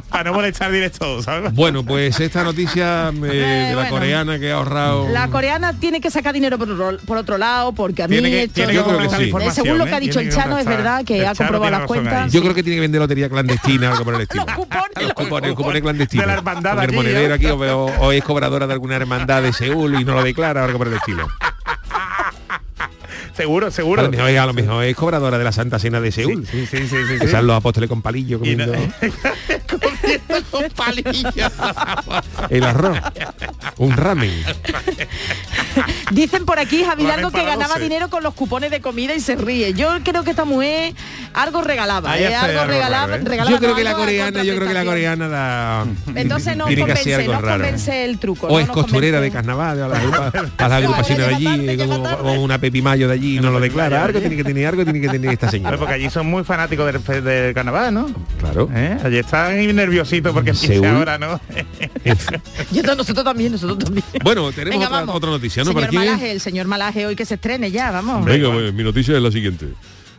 [0.09, 1.53] Para no molestar directo, ¿sabes?
[1.55, 3.90] Bueno, pues esta noticia eh, de la bueno.
[3.90, 5.09] coreana que ha ahorrado...
[5.11, 8.31] La coreana tiene que sacar dinero por otro, por otro lado, porque a mí Tiene
[8.31, 9.94] que- esto Eh, según lo que ¿eh?
[9.94, 12.33] ha dicho Tiene el Chano, es verdad que ha comprobado las cuentas.
[12.33, 14.44] Yo creo que tiene que vender lotería clandestina o algo por el estilo.
[14.53, 16.22] Los cupones, Los los cupones, los cupones clandestinos.
[16.27, 20.22] De la hermandad aquí o es cobradora de alguna hermandad de Seúl y no lo
[20.22, 21.29] declara o algo por el estilo.
[23.37, 24.03] Seguro, A seguro.
[24.03, 26.47] lo mejor, es- a lo mejor es cobradora de la Santa Cena de Seúl.
[26.47, 28.73] Sí, sí, sí, sí, los apóstoles con palillo comiendo
[30.20, 31.35] Comiendo con palillos.
[32.51, 32.98] el arroz.
[33.79, 34.33] Un ramen.
[36.11, 37.81] Dicen por aquí, Javi Largo, que ganaba 12.
[37.83, 39.72] dinero con los cupones de comida y se ríe.
[39.72, 40.94] Yo creo que esta mujer
[41.33, 42.35] algo regalaba, ¿eh?
[42.35, 43.25] algo algo regalaba, raro, ¿eh?
[43.25, 47.14] regalaba Yo creo que la coreana, yo creo que la coreana da Entonces no convence,
[47.14, 47.62] algo no raro.
[47.64, 48.46] convence el truco.
[48.48, 51.77] O no es costurera de carnaval, o a las, agrupa- a las agrupaciones de allí,
[51.79, 54.05] como, como una Pepi Mayo de allí y no lo declara.
[54.05, 55.79] Algo tiene que tener, algo tiene que tener esta señora.
[55.79, 58.11] Porque allí son muy fanáticos del, carnaval, ¿no?
[58.40, 58.68] Claro.
[58.75, 58.98] ¿Eh?
[59.03, 59.72] Allí están ahí
[60.03, 61.41] nerviositos porque ahora, ¿no?
[62.73, 64.05] Yo, nosotros también, nosotros también.
[64.23, 65.71] Bueno, tenemos Venga, otra, otra noticia, ¿no?
[65.71, 66.09] Señor ¿Para quién es?
[66.09, 68.25] Malaje, el señor Malaje hoy que se estrene ya, vamos.
[68.25, 69.69] Venga, pues, mi noticia es la siguiente.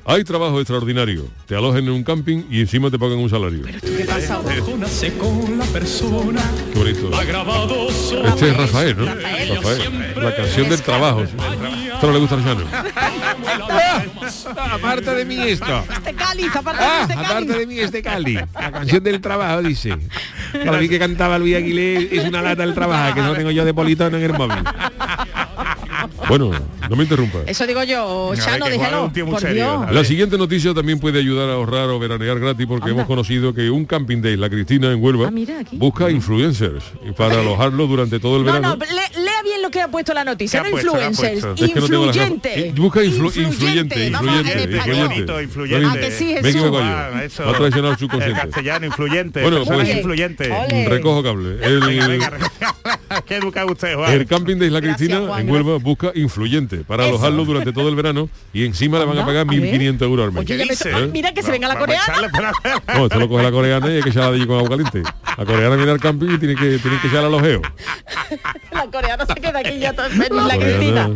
[0.06, 1.28] Hay trabajo extraordinario.
[1.46, 3.63] Te alojen en un camping y encima te pagan un salario.
[3.63, 4.56] ¿Qué pasa ahora?
[4.78, 6.41] Nace con la persona
[6.74, 7.10] Qué bonito.
[7.26, 9.06] grabado sobre Este es Rafael, ¿no?
[9.06, 10.13] Rafael.
[10.17, 11.22] La canción del trabajo.
[11.24, 12.65] Esto no le gusta a Luciano.
[14.72, 15.84] Aparte de mí esto.
[15.96, 17.58] Este cáliz, aparte Ah, de este aparte cáliz.
[17.58, 18.34] de mí este Cali.
[18.36, 19.98] La canción del trabajo dice.
[20.65, 23.52] Para mí que cantaba Luis Aguilé es una lata del trabajo, que no lo tengo
[23.52, 24.63] yo de politono en el móvil.
[26.28, 26.52] Bueno,
[26.89, 27.39] no me interrumpa.
[27.46, 29.12] Eso digo yo, No, de Juan es déjalo.
[29.26, 29.86] Por serio.
[29.91, 33.69] La siguiente noticia también puede ayudar a ahorrar o veranear gratis porque hemos conocido que
[33.69, 36.84] un camping de Isla Cristina en Huelva Ah, mira, busca influencers
[37.17, 38.76] para alojarlo durante todo el No, verano.
[38.78, 39.22] no, le-
[39.63, 40.91] lo que ha puesto la noticia, ¿Qué no ha puesto?
[40.93, 41.65] ¿Qué ha influencers, no
[42.06, 42.73] influyente.
[42.76, 44.97] Busca influ- influyente, influyente, español.
[45.12, 45.43] influyente.
[45.43, 45.88] influyente.
[45.89, 46.43] Ah, que sí, Jesús.
[46.76, 47.19] Ah, yo.
[47.21, 47.43] eso.
[47.45, 47.97] Va a traicionar el
[48.28, 49.41] El castellano influyente.
[49.41, 50.52] Bueno, pues- influyentes.
[50.52, 50.89] Ole.
[50.89, 51.49] Recojo cable.
[51.56, 52.38] Venga, El, venga,
[53.26, 54.12] Qué educado usted, Juan.
[54.12, 57.13] el camping de Isla Gracias, Cristina Juan, en Huelva busca influyente para Eso.
[57.15, 59.60] alojarlo durante todo el verano y encima le van a pagar a ver.
[59.62, 60.41] 1.500 euros al mes.
[60.41, 61.08] Oye, dice?
[61.08, 62.52] Mira que se venga la coreana.
[62.95, 65.04] No, esto lo coge la coreana y hay que echarla de allí con agua caliente.
[65.38, 67.62] La coreana viene al camping y tiene que, tiene que echar al ojeo.
[68.71, 70.58] La coreana se queda aquí ya todo feliz, la.
[70.58, 71.10] Cristina.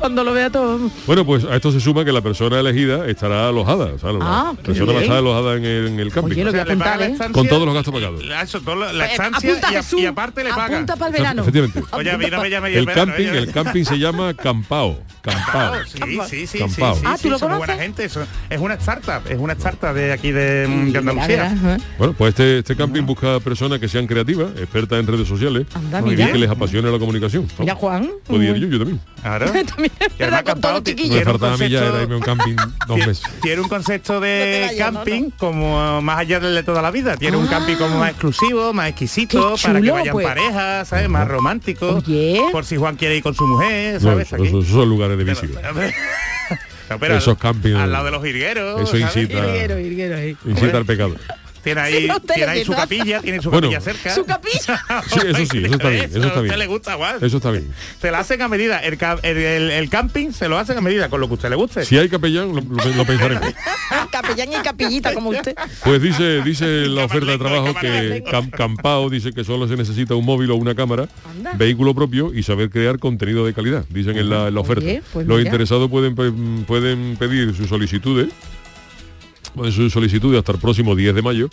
[0.00, 0.90] Cuando lo vea todo.
[1.06, 3.84] Bueno, pues a esto se suma que la persona elegida estará alojada.
[3.94, 6.32] O sea, la Ah, qué persona va a estar alojada en el, en el camping.
[6.32, 7.12] Oye, lo O sea, voy a apuntar, la ¿eh?
[7.12, 8.24] estancia Con todos los gastos pagados.
[8.24, 10.74] La- Eso, todo la Eh, estancia apunta y, a- Jesús, y aparte le paga.
[10.76, 11.42] Apunta para el verano.
[11.42, 11.82] Efectivamente.
[11.92, 14.98] Oye, a mí no me llame El camping, el camping se llama Campao.
[15.20, 15.74] Campao.
[15.84, 16.94] Sí, sí, sí, sí, Campao.
[16.94, 18.04] sí, Ah, sí, ¿tú lo son buena gente.
[18.04, 21.50] eso- es una startup, es una startup de aquí de, de Mira, Andalucía.
[21.54, 21.78] mira, ¿eh?
[21.98, 26.00] Bueno, pues este, este camping busca personas que sean creativas, expertas en redes sociales Anda,
[26.00, 26.32] y mira.
[26.32, 27.46] que les apasione la comunicación.
[27.58, 28.08] Mira, Juan.
[28.26, 29.00] Podía ir yo, yo también.
[29.20, 29.46] Claro.
[30.20, 33.24] No Tiene un concepto- era irme a un camping dos Tiene- meses.
[33.42, 36.90] Tiene un concepto No te de no, camping como más allá del de toda la
[36.90, 37.16] vida.
[37.16, 37.50] Tiene un Ah.
[37.50, 40.26] camping como más exclusivo, más exquisito, para que vayan pues.
[40.26, 41.08] parejas, ¿sabes?
[41.08, 41.88] Más romántico.
[42.06, 42.42] Oye.
[42.52, 44.32] Por si Juan quiere ir con su mujer, No, ¿sabes?
[44.32, 44.46] Aquí.
[44.46, 45.24] esos son lugares de.
[46.90, 48.80] No, pero Esos campings- Al lado de los jilgueros.
[48.82, 49.16] Eso ¿sabes?
[49.16, 50.36] incita, Irguero, irguero, ahí.
[50.44, 51.14] incita al pecado.
[51.62, 53.68] Tiene ahí, Sí, tiene ahí su capilla, tiene su Bueno.
[53.70, 54.14] capilla cerca.
[54.14, 54.82] Su capilla.
[55.08, 56.58] Sí, eso sí, eso está bien, eso está a usted bien.
[56.58, 57.16] le gusta, Juan.
[57.20, 57.70] Eso está bien.
[58.00, 58.78] Se la hacen a medida.
[58.78, 61.36] El, ca- el- el- el camping se lo hacen a medida, con lo que a
[61.36, 61.84] usted le guste.
[61.84, 63.46] Si hay capellán, lo, lo- lo pensaremos.
[64.10, 65.54] Capellán y capillita como usted.
[65.84, 68.22] Pues dice, dice la oferta de trabajo que.
[68.24, 71.52] Cam- Campao dice que solo se necesita un móvil o una cámara, Anda.
[71.54, 74.84] vehículo propio y saber crear contenido de calidad, dicen en la, en la oferta.
[74.84, 76.14] Oye, pues Los interesados pueden,
[76.66, 78.28] pueden pedir sus solicitudes,
[79.54, 81.50] pueden sus solicitudes hasta el próximo 10 de mayo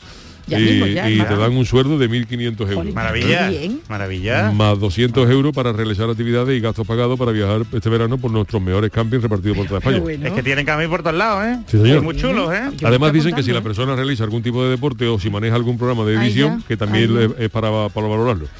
[0.48, 1.30] Ya y, mismo, ya, y nada.
[1.30, 2.94] te dan un sueldo de 1.500 euros.
[2.94, 3.52] Maravilla.
[3.90, 4.52] Maravilla.
[4.52, 8.62] Más 200 euros para realizar actividades y gastos pagados para viajar este verano por nuestros
[8.62, 10.00] mejores campings repartidos por toda España.
[10.00, 10.26] Bueno.
[10.28, 11.60] Es que tienen camping por todos lados, ¿eh?
[11.68, 12.02] Sí, señor.
[12.02, 12.70] Muy chulos, ¿eh?
[12.78, 15.56] Yo Además dicen que si la persona realiza algún tipo de deporte o si maneja
[15.56, 18.46] algún programa de edición, que también Ay, es, es para, para valorarlo.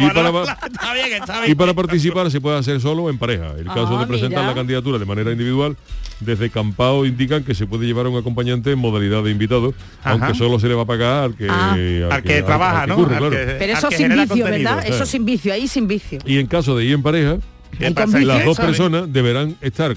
[0.00, 1.52] Y para- valorarla, está bien, está bien.
[1.52, 3.52] Y para participar se puede hacer solo o en pareja.
[3.58, 4.46] El caso Ah, de presentar mira.
[4.50, 5.76] la candidatura de manera individual,
[6.20, 10.12] desde Campao indican que se puede llevar a un acompañante en modalidad de invitado, Ajá.
[10.12, 11.76] aunque solo se le va a pagar al que, Ah.
[12.10, 12.96] Al que trabaja, al que ¿no?
[12.96, 13.30] curre, Al claro.
[13.36, 14.80] que- Pero al eso que sin vicio, contenido, ¿verdad?
[14.84, 14.94] claro.
[14.94, 16.18] Eso sin vicio, ahí sin vicio.
[16.24, 17.36] Y en caso de ir en pareja,
[17.78, 19.96] las dos personas deberán estar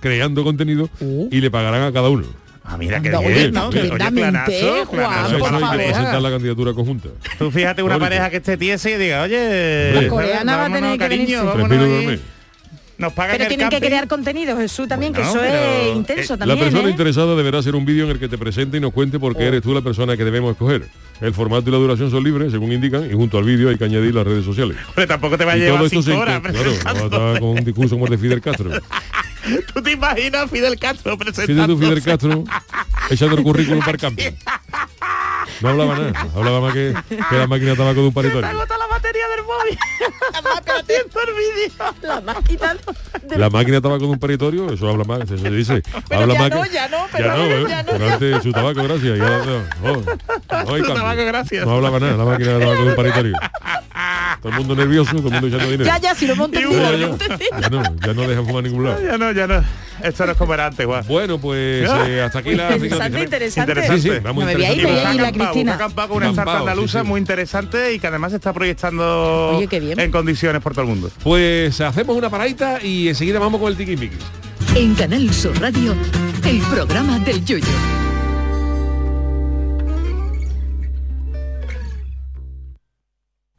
[0.00, 1.28] creando contenido Uh.
[1.30, 2.24] y le pagarán a cada uno.
[2.64, 3.52] Ah, mira qué bien,
[5.12, 7.08] presentar la candidatura conjunta.
[7.38, 10.98] Tú fíjate una pareja que esté tiesa y diga, oye, La coreana va a tener
[10.98, 11.08] que
[13.02, 16.34] Nos pagan Pero el tienen que crear contenido, Jesús, también, que eso pero, es intenso
[16.34, 16.56] eh, también.
[16.56, 16.92] La persona ¿eh?
[16.92, 19.48] interesada deberá hacer un vídeo en el que te presente y nos cuente por qué
[19.48, 20.86] eres tú la persona que debemos escoger.
[21.20, 23.86] El formato y la duración son libres, según indican, y junto al vídeo hay que
[23.86, 24.76] añadir las redes sociales.
[24.86, 28.12] Hombre, tampoco te va a llevar cinco horas claro, no con un discurso como el
[28.12, 28.70] de Fidel Castro.
[29.74, 31.76] ¿Tú te imaginas Fidel Castro presentando?
[31.76, 32.44] Fidel Castro,
[33.10, 34.30] echando el currículum para el camping.
[35.60, 38.48] No hablaba nada, hablaba más que, que la máquina de tabaco de un paritorio.
[38.48, 39.78] agota la batería del móvil.
[40.82, 41.94] Haciendo el vídeo.
[42.02, 42.74] La máquina
[43.22, 45.82] de- La máquina de tabaco de un paritorio, eso habla más, eso se dice.
[46.08, 48.12] Pero habla ya más no, que- ya no, pero ya no, ya no, Pero ya.
[48.14, 49.18] antes su tabaco, gracias.
[49.18, 50.94] Ya, no, no, no hay Su cambio.
[50.94, 51.66] tabaco, gracias.
[51.66, 53.36] No hablaba nada, la máquina de tabaco de un paritorio.
[54.40, 55.84] Todo el mundo nervioso, todo el mundo echando dinero.
[55.84, 59.02] Ya, ya, si lo Ya, no, ya no dejan fumar a ningún lado.
[59.02, 59.64] Ya no, ya no.
[60.02, 61.04] Esto no es como era antes, Juan.
[61.06, 63.74] Bueno, pues eh, hasta aquí la Interesante, interesante.
[63.74, 63.96] noticia.
[63.96, 65.02] Sí, sí, va muy No me voy a ir, interesante.
[65.02, 65.72] voy a ir, la Campao, Cristina.
[65.72, 67.08] un Campao con una startup andaluza sí, sí.
[67.10, 70.00] muy interesante y que además se está proyectando Oye, qué bien.
[70.00, 71.10] en condiciones por todo el mundo.
[71.22, 74.18] Pues hacemos una paradita y enseguida vamos con el tiquismiquis.
[74.74, 75.94] En Canal Sur Radio,
[76.44, 77.66] el programa del Yoyo.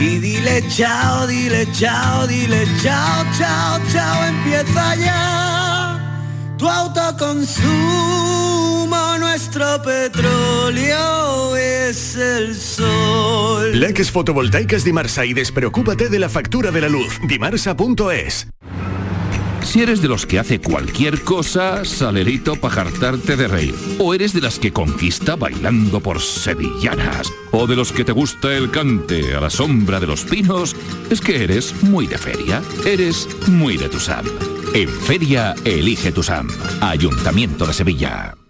[0.00, 7.68] y dile chao, dile chao, dile chao, chao, chao, empieza ya tu autoconsumo,
[9.18, 13.78] nuestro petróleo es el sol.
[13.78, 17.20] Leques fotovoltaicas Dimarsa y despreocúpate de la factura de la luz.
[17.26, 18.48] Dimarsa.es.
[19.64, 23.74] Si eres de los que hace cualquier cosa, salerito para jartarte de reír.
[23.98, 27.32] O eres de las que conquista bailando por sevillanas.
[27.50, 30.76] O de los que te gusta el cante a la sombra de los pinos.
[31.10, 32.62] Es que eres muy de feria.
[32.86, 34.24] Eres muy de Tusam.
[34.74, 36.48] En feria, elige Tusam.
[36.80, 38.43] Ayuntamiento de Sevilla.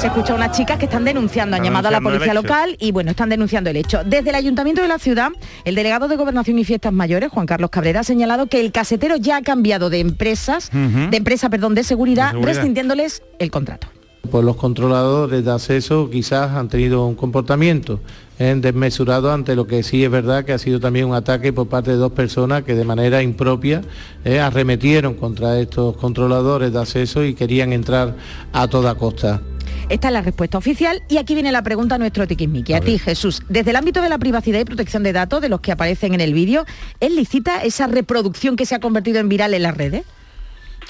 [0.00, 2.92] Se escucha a unas chicas que están denunciando, han llamado a la policía local y
[2.92, 4.04] bueno, están denunciando el hecho.
[4.04, 5.30] Desde el Ayuntamiento de la ciudad,
[5.64, 9.16] el delegado de Gobernación y Fiestas Mayores, Juan Carlos Cabrera, ha señalado que el casetero
[9.16, 12.54] ya ha cambiado de empresas, de empresa, perdón, de seguridad, De seguridad.
[12.54, 13.88] rescindiéndoles el contrato.
[14.30, 18.00] Pues los controladores de acceso quizás han tenido un comportamiento
[18.38, 21.68] eh, desmesurado ante lo que sí es verdad que ha sido también un ataque por
[21.68, 23.82] parte de dos personas que de manera impropia
[24.24, 28.16] eh, arremetieron contra estos controladores de acceso y querían entrar
[28.52, 29.40] a toda costa.
[29.88, 32.74] Esta es la respuesta oficial y aquí viene la pregunta a nuestro tiquismiqui.
[32.74, 35.60] A, ti, Jesús, desde el ámbito de la privacidad y protección de datos de los
[35.60, 36.66] que aparecen en el vídeo,
[37.00, 40.04] ¿es lícita esa reproducción que se ha convertido en viral en las redes?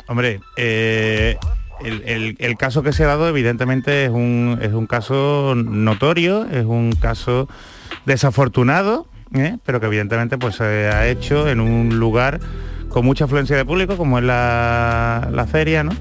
[0.08, 1.36] Hombre, eh,
[1.80, 6.92] el, caso que se ha dado evidentemente es un, es un caso notorio, es un
[6.92, 7.48] caso
[8.06, 9.58] desafortunado, ¿eh?
[9.64, 12.40] pero que evidentemente pues se ha hecho en un lugar
[12.88, 15.92] con mucha afluencia de público, como es la, la feria, ¿no?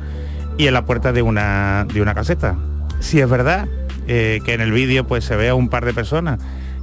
[0.57, 2.55] Y en la puerta de una, de una caseta.
[2.99, 3.67] Si es verdad
[4.07, 6.39] eh, que en el vídeo pues se ve a un par de personas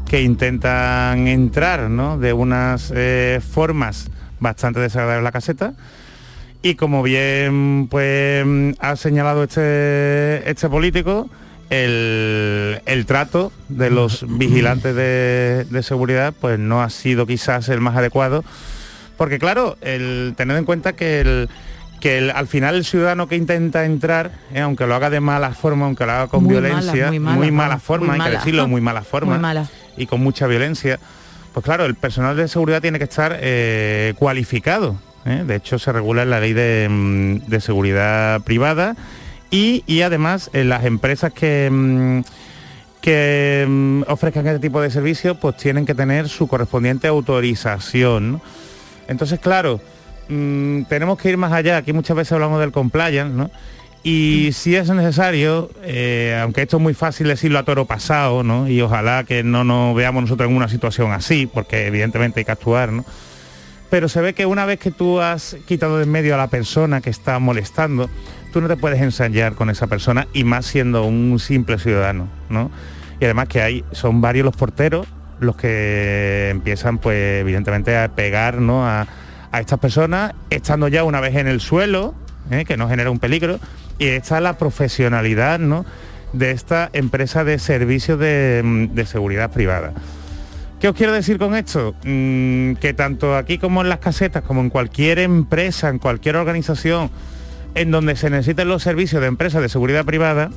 [0.07, 2.19] que intentan entrar, ¿no?
[2.19, 5.75] De unas eh, formas bastante desagradables a la caseta,
[6.65, 8.45] y como bien pues
[8.81, 11.29] ha señalado este, este político,
[11.69, 17.81] el, el trato de los vigilantes de, de seguridad pues no ha sido quizás el
[17.83, 18.45] más adecuado.
[19.19, 21.49] Porque claro, el tener en cuenta que el
[22.01, 25.53] que el- al final el ciudadano que intenta entrar, eh, aunque lo haga de mala
[25.53, 28.21] forma, aunque lo haga con Muy mala, violencia, muy mala, muy mala vamos, forma, muy
[28.21, 29.39] hay que decirlo, muy mala forma, Muy
[29.99, 30.99] y con mucha violencia,
[31.53, 34.97] pues claro, el personal de seguridad tiene que estar eh, cualificado.
[35.25, 35.45] ¿Eh?
[35.47, 38.97] De hecho, se regula en la ley de, mm, de seguridad privada
[39.51, 42.21] y, y además en las empresas que, mm,
[43.01, 48.41] que mm, ofrezcan este tipo de servicios, pues tienen que tener su correspondiente autorización.
[49.09, 49.81] Entonces, claro,
[50.27, 51.77] tenemos que ir más allá.
[51.77, 53.51] Aquí muchas veces hablamos del compliance, ¿no?
[54.03, 58.69] Y si es necesario, eh, aunque esto es muy fácil decirlo a toro pasado, ¿no?
[58.69, 62.53] Y ojalá que no nos veamos nosotros en una situación así, porque evidentemente hay que
[62.53, 63.05] actuar, ¿no?
[63.95, 66.49] Pero se ve que una vez que tú has quitado de en medio a la
[66.49, 68.11] persona que está molestando,
[68.53, 72.73] tú no te puedes ensayar con esa persona y más siendo un simple ciudadano, ¿no?
[73.21, 75.07] Y además que hay, son varios los porteros
[75.39, 78.85] los que empiezan, pues evidentemente, a pegar ¿no?
[78.85, 79.07] a,
[79.61, 82.17] estas personas, estando ya una vez en el suelo,
[82.51, 82.65] ¿eh?
[82.65, 83.61] que no genera un peligro,
[84.01, 85.87] y esta es la profesionalidad ¿no?
[86.33, 89.93] de esta empresa de servicios de seguridad privada.
[90.81, 91.95] ¿Qué os quiero decir con esto?
[92.05, 97.11] Mm, que tanto aquí como en las casetas, como en cualquier empresa, en cualquier organización,
[97.75, 100.51] en donde se necesiten los servicios de empresas de seguridad privada,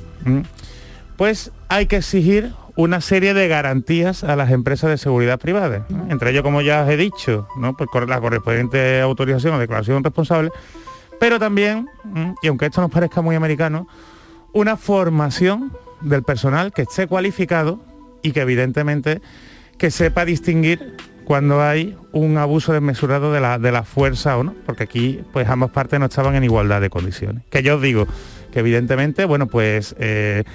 [1.15, 5.86] pues hay que exigir una serie de garantías a las empresas de seguridad privada.
[6.09, 7.76] Entre ellos, como ya os he dicho, ¿no?
[7.76, 10.51] pues la correspondiente autorización o declaración responsable,
[11.20, 11.88] pero también,
[12.43, 13.88] y aunque esto nos parezca muy americano,
[14.53, 17.80] una formación del personal que esté cualificado
[18.22, 19.22] y que evidentemente
[19.78, 24.55] que sepa distinguir cuando hay un abuso desmesurado de la, de la fuerza o no,
[24.65, 27.43] porque aquí pues ambas partes no estaban en igualdad de condiciones.
[27.49, 28.07] Que yo os digo
[28.51, 30.45] que evidentemente, bueno, pues eh,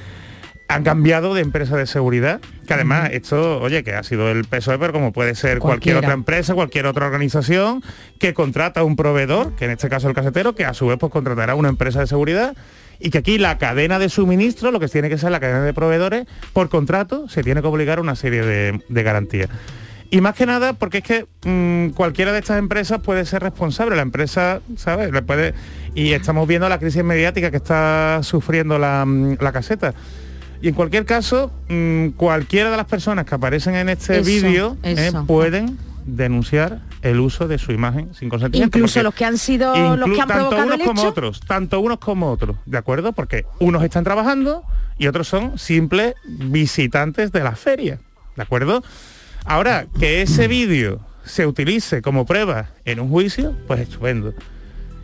[0.69, 4.79] han cambiado de empresa de seguridad, que además esto, oye, que ha sido el PSOE,
[4.79, 7.83] pero como puede ser cualquier otra empresa, cualquier otra organización
[8.19, 10.97] que contrata a un proveedor, que en este caso el casetero, que a su vez
[10.99, 12.57] pues contratará una empresa de seguridad
[13.03, 15.75] y que aquí la cadena de suministro, lo que tiene que ser la cadena de
[15.75, 19.51] proveedores, por contrato se tiene que obligar a una serie de, de garantías.
[20.13, 23.97] Y más que nada porque es que mm, cualquiera de estas empresas puede ser responsable.
[23.97, 25.11] La empresa, ¿sabes?
[25.11, 25.55] Le puede...
[25.95, 29.95] Y estamos viendo la crisis mediática que está sufriendo la, mm, la caseta.
[30.61, 35.13] Y en cualquier caso, mm, cualquiera de las personas que aparecen en este vídeo eh,
[35.27, 38.79] pueden denunciar el uso de su imagen sin consentimiento.
[38.79, 41.09] Incluso los que han sido los que han tanto provocado unos el como hecho.
[41.09, 43.13] otros, tanto unos como otros, ¿de acuerdo?
[43.13, 44.63] Porque unos están trabajando
[44.99, 47.99] y otros son simples visitantes de la feria,
[48.37, 48.83] ¿de acuerdo?
[49.45, 54.35] Ahora, que ese vídeo se utilice como prueba en un juicio, pues estupendo.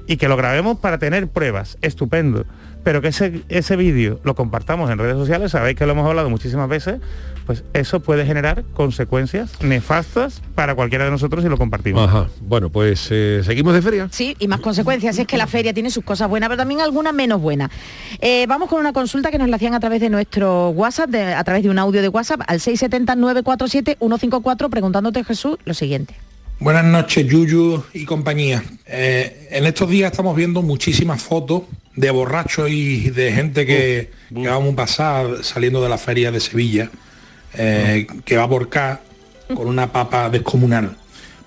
[0.07, 2.47] Y que lo grabemos para tener pruebas, estupendo.
[2.89, 6.30] Pero que ese, ese vídeo lo compartamos en redes sociales, sabéis que lo hemos hablado
[6.30, 7.01] muchísimas veces,
[7.45, 12.09] pues eso puede generar consecuencias nefastas para cualquiera de nosotros si lo compartimos.
[12.09, 12.28] Ajá.
[12.41, 14.09] Bueno, pues eh, seguimos de feria.
[14.11, 15.18] Sí, y más consecuencias.
[15.18, 17.70] Es que la feria tiene sus cosas buenas, pero también algunas menos buenas.
[18.22, 21.34] Eh, vamos con una consulta que nos la hacían a través de nuestro WhatsApp, de-
[21.34, 26.14] a través de un audio de WhatsApp, al 670-947-154, preguntándote, Jesús, lo siguiente.
[26.61, 28.64] Buenas noches, Yuyu y compañía.
[28.86, 31.62] Eh, en estos días estamos viendo muchísimas fotos
[31.99, 36.39] de borrachos y de gente que, que vamos a pasar saliendo de la feria de
[36.39, 36.91] Sevilla,
[37.55, 39.01] eh, que va por acá
[39.53, 40.97] con una papa descomunal.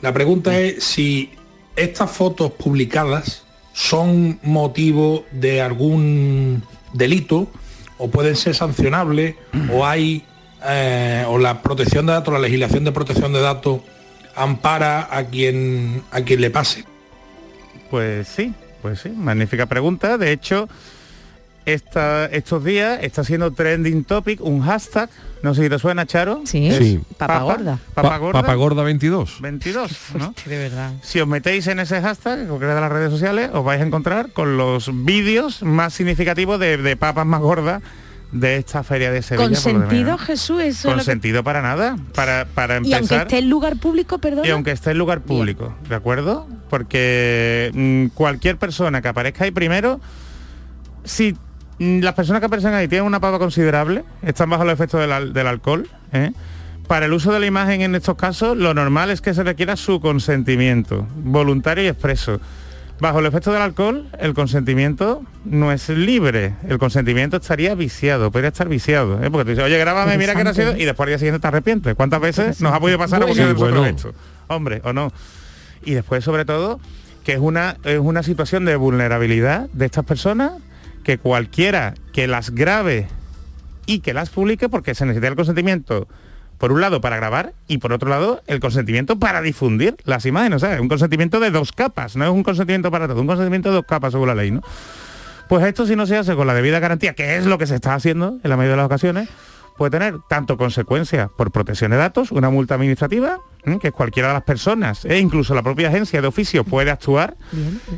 [0.01, 1.31] La pregunta es si
[1.77, 7.47] estas fotos publicadas son motivo de algún delito
[7.97, 9.35] o pueden ser sancionables
[9.71, 10.25] o hay
[10.67, 13.79] eh, o la protección de datos, la legislación de protección de datos
[14.35, 16.83] ampara a quien a quien le pase.
[17.89, 20.17] Pues sí, pues sí, magnífica pregunta.
[20.17, 20.67] De hecho,
[21.65, 25.09] esta, estos días está siendo trending topic un hashtag,
[25.43, 26.41] no sé si te suena, Charo.
[26.45, 26.99] Sí, Sí.
[27.17, 27.77] Papa gorda.
[27.93, 28.41] Papa Pa- gorda.
[28.41, 29.41] Papa Gorda 22.
[29.41, 30.33] 22, ¿no?
[30.45, 30.91] De verdad.
[31.03, 33.85] Si os metéis en ese hashtag, en cualquiera de las redes sociales, os vais a
[33.85, 37.81] encontrar con los vídeos más significativos de, de papas más gordas
[38.31, 39.47] de esta feria de Sevilla.
[39.47, 40.17] Con sentido.
[40.17, 41.97] Jesús, eso es que- sentido para nada.
[42.15, 43.21] Para, para Y aunque empezar.
[43.23, 44.45] esté en lugar público, perdón.
[44.45, 46.47] Y aunque esté en lugar público, ¿de acuerdo?
[46.69, 49.99] Porque mm, cualquier persona que aparezca ahí primero,
[51.03, 51.35] si
[51.79, 55.01] mm, las personas que aparecen ahí tienen una papa considerable, están bajo los efectos
[55.33, 56.31] del alcohol, ¿eh?
[56.87, 59.75] para el uso de la imagen en estos casos, lo normal es que se requiera
[59.77, 62.41] su consentimiento, voluntario y expreso.
[63.01, 66.53] Bajo el efecto del alcohol, el consentimiento no es libre.
[66.67, 69.15] El consentimiento estaría viciado, podría estar viciado.
[69.23, 69.31] ¿eh?
[69.31, 70.77] Porque tú dices, oye, grábame, mira que no ha sido...
[70.77, 71.95] Y después al día siguiente te arrepientes.
[71.95, 73.35] ¿Cuántas veces nos ha podido pasar a Bueno.
[73.35, 73.85] de Sí, nosotros bueno.
[73.87, 74.13] esto?
[74.49, 75.11] Hombre, o no.
[75.83, 76.79] Y después, sobre todo,
[77.23, 80.53] que es una, es una situación de vulnerabilidad de estas personas
[81.03, 83.07] que cualquiera que las grabe
[83.87, 86.07] y que las publique, porque se necesita el consentimiento,
[86.61, 90.57] por un lado, para grabar y por otro lado, el consentimiento para difundir las imágenes.
[90.57, 93.25] O sea, es un consentimiento de dos capas, no es un consentimiento para todo, un
[93.25, 94.61] consentimiento de dos capas según la ley, ¿no?
[95.49, 97.73] Pues esto si no se hace con la debida garantía, que es lo que se
[97.73, 99.27] está haciendo en la mayoría de las ocasiones,
[99.81, 103.79] puede tener tanto consecuencias por protección de datos, una multa administrativa, ¿eh?
[103.81, 107.35] que cualquiera de las personas e incluso la propia agencia de oficio puede actuar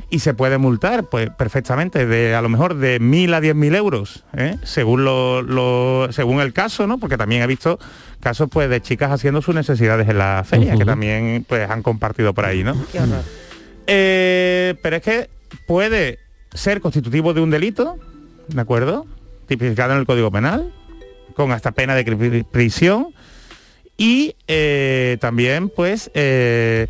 [0.09, 3.75] y se puede multar pues perfectamente de a lo mejor de mil a diez mil
[3.75, 4.55] euros ¿eh?
[4.63, 7.77] según lo, lo- según el caso no porque también he visto
[8.21, 12.33] casos pues de chicas haciendo sus necesidades en la feria que también pues han compartido
[12.33, 12.75] por ahí no
[13.87, 15.29] Eh, pero es que
[15.67, 16.19] puede
[16.53, 17.97] ser constitutivo de un delito
[18.47, 19.05] de acuerdo
[19.47, 20.71] tipificado en el código penal
[21.33, 23.07] con hasta pena de prisión
[23.97, 26.87] y eh, también pues eh,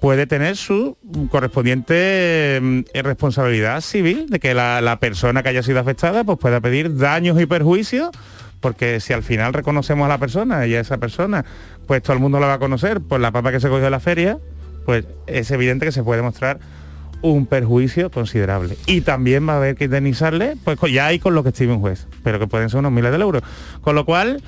[0.00, 0.96] puede tener su
[1.30, 6.60] correspondiente mm, responsabilidad civil de que la, la persona que haya sido afectada pues pueda
[6.60, 8.10] pedir daños y perjuicios
[8.60, 11.44] porque si al final reconocemos a la persona y a esa persona,
[11.86, 13.90] pues todo el mundo la va a conocer por la papa que se cogió en
[13.90, 14.38] la feria,
[14.84, 16.58] pues es evidente que se puede mostrar
[17.32, 18.76] un perjuicio considerable.
[18.86, 21.80] Y también va a haber que indemnizarle, pues ya hay con lo que estime un
[21.80, 23.42] juez, pero que pueden ser unos miles de euros.
[23.80, 24.42] Con lo cual,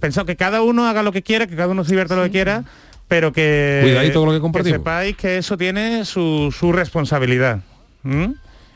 [0.00, 2.30] pensado que cada uno haga lo que quiera, que cada uno se divierta lo que
[2.30, 2.64] quiera,
[3.08, 4.78] pero que, Cuidadito con lo que compartimos.
[4.78, 7.60] sepáis que eso tiene su, su responsabilidad.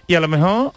[0.07, 0.72] Y a lo mejor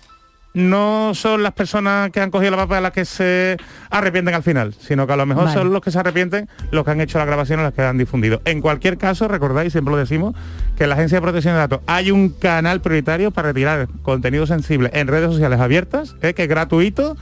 [0.54, 3.58] no son las personas que han cogido la papa las que se
[3.90, 5.58] arrepienten al final, sino que a lo mejor Vale.
[5.58, 7.98] son los que se arrepienten los que han hecho la grabación o las que han
[7.98, 8.42] difundido.
[8.46, 10.36] En cualquier caso, recordáis, siempre lo decimos,
[10.78, 14.46] que en la Agencia de Protección de Datos hay un canal prioritario para retirar contenido
[14.46, 17.18] sensible en redes sociales abiertas, eh, que es gratuito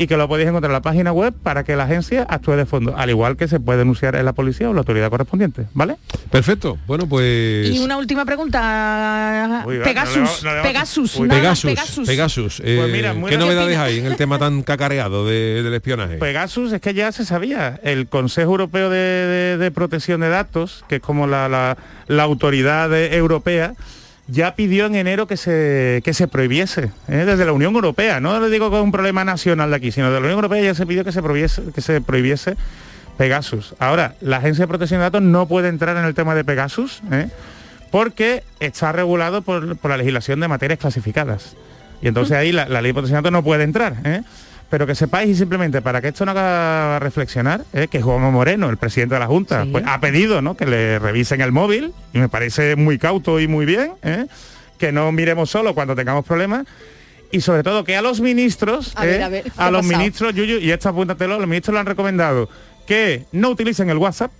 [0.00, 2.64] y que lo podéis encontrar en la página web para que la agencia actúe de
[2.66, 5.96] fondo, al igual que se puede denunciar en la policía o la autoridad correspondiente, ¿vale?
[6.30, 6.78] Perfecto.
[6.86, 7.68] Bueno, pues...
[7.68, 9.64] Y una última pregunta.
[9.66, 12.06] Uy, Pegasus, no no Pegasus, Uy, Pegasus, Pegasus.
[12.06, 12.60] Pegasus.
[12.64, 16.16] eh, Pues mira, ¿Qué novedades hay en el tema tan cacareado de- del espionaje?
[16.18, 17.80] Pegasus es que ya se sabía.
[17.82, 21.76] El Consejo Europeo de, de- de Protección de Datos, que es como la, la-
[22.06, 23.74] la autoridad de- europea,
[24.28, 27.24] ya pidió en enero que se, que se prohibiese, ¿eh?
[27.24, 28.20] desde la Unión Europea.
[28.20, 30.62] No le digo que es un problema nacional de aquí, sino de la Unión Europea
[30.62, 32.56] ya se pidió que se prohibiese, que se prohibiese
[33.16, 33.74] Pegasus.
[33.78, 37.02] Ahora, la Agencia de Protección de Datos no puede entrar en el tema de Pegasus,
[37.10, 37.28] ¿eh?
[37.90, 41.56] porque está regulado por, por la legislación de materias clasificadas.
[42.02, 43.96] Y entonces ahí la, la ley de protección de datos no puede entrar.
[44.04, 44.22] ¿eh?
[44.70, 47.88] Pero que sepáis y simplemente para que esto no haga reflexionar, ¿eh?
[47.88, 50.56] que Juan Moreno, el presidente de la Junta, pues, ha pedido ¿no?
[50.56, 54.26] que le revisen el móvil, y me parece muy cauto y muy bien, ¿eh?
[54.78, 56.66] que no miremos solo cuando tengamos problemas,
[57.30, 59.24] y sobre todo que a los ministros, A ver, ¿eh?
[59.24, 59.98] a ver, ¿qué a ha los pasado?
[59.98, 62.48] ministros, Yuyu, y esto apúntatelo, los ministros le han recomendado
[62.86, 64.32] que no utilicen el WhatsApp.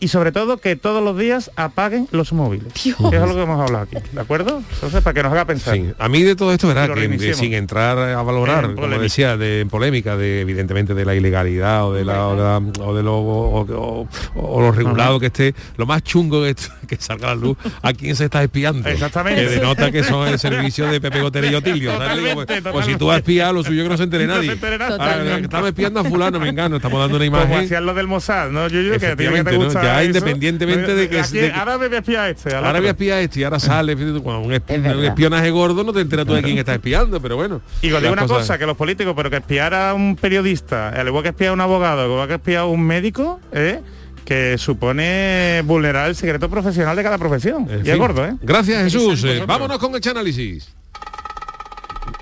[0.00, 2.72] Y sobre todo que todos los días apaguen los móviles.
[2.72, 4.62] Que es algo que hemos hablado aquí, ¿de acuerdo?
[4.74, 5.74] Entonces, para que nos haga pensar.
[5.74, 8.64] Sí, a mí de todo esto, Y verá, lo que de- sin entrar a valorar,
[8.66, 12.36] En como decía, de en polémica, de evidentemente de la ilegalidad o de la o
[12.36, 16.42] de, la- o de lo o, o- o lo regulado que esté, lo más chungo
[16.42, 18.88] que, es que salga a la luz a quién se está espiando.
[18.88, 19.42] Exactamente.
[19.42, 21.92] Que denota que son el servicio de Pepe Gotera y Otilio.
[22.34, 24.56] pues, pues si tú vas a espiar, lo suyo que no se entere nadie.
[24.98, 27.48] Ah, estamos espiando a fulano, me engano, estamos dando una imagen.
[27.48, 28.68] Como hacían del Mossad, ¿no?
[28.68, 29.64] Yuyu, que, a ti que te Efectivamente, ¿no?
[29.64, 30.06] gusta Ya eso.
[30.08, 32.54] independientemente de que- Aquí, de que- ahora me voy a espiar a este.
[32.54, 32.80] Ahora otro.
[32.80, 34.96] voy a espiar a este y ahora sale cuando un, espi- verdad.
[34.98, 38.00] un espionaje gordo no te enteras tú de quién está espiando pero bueno Y os
[38.00, 41.22] digo una cosas- cosa, que los políticos, pero que espiar a un periodista, al igual
[41.22, 43.80] que espiar a un abogado, al igual que espiar a un médico, ¿eh?
[44.24, 47.66] que supone vulnerar el secreto profesional de cada profesión.
[47.70, 47.92] En y fin.
[47.92, 48.34] es gordo, ¿eh?
[48.42, 49.24] Gracias Jesús.
[49.24, 50.68] Eh, vámonos con el análisis.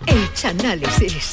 [0.06, 1.32] El Chanálisis.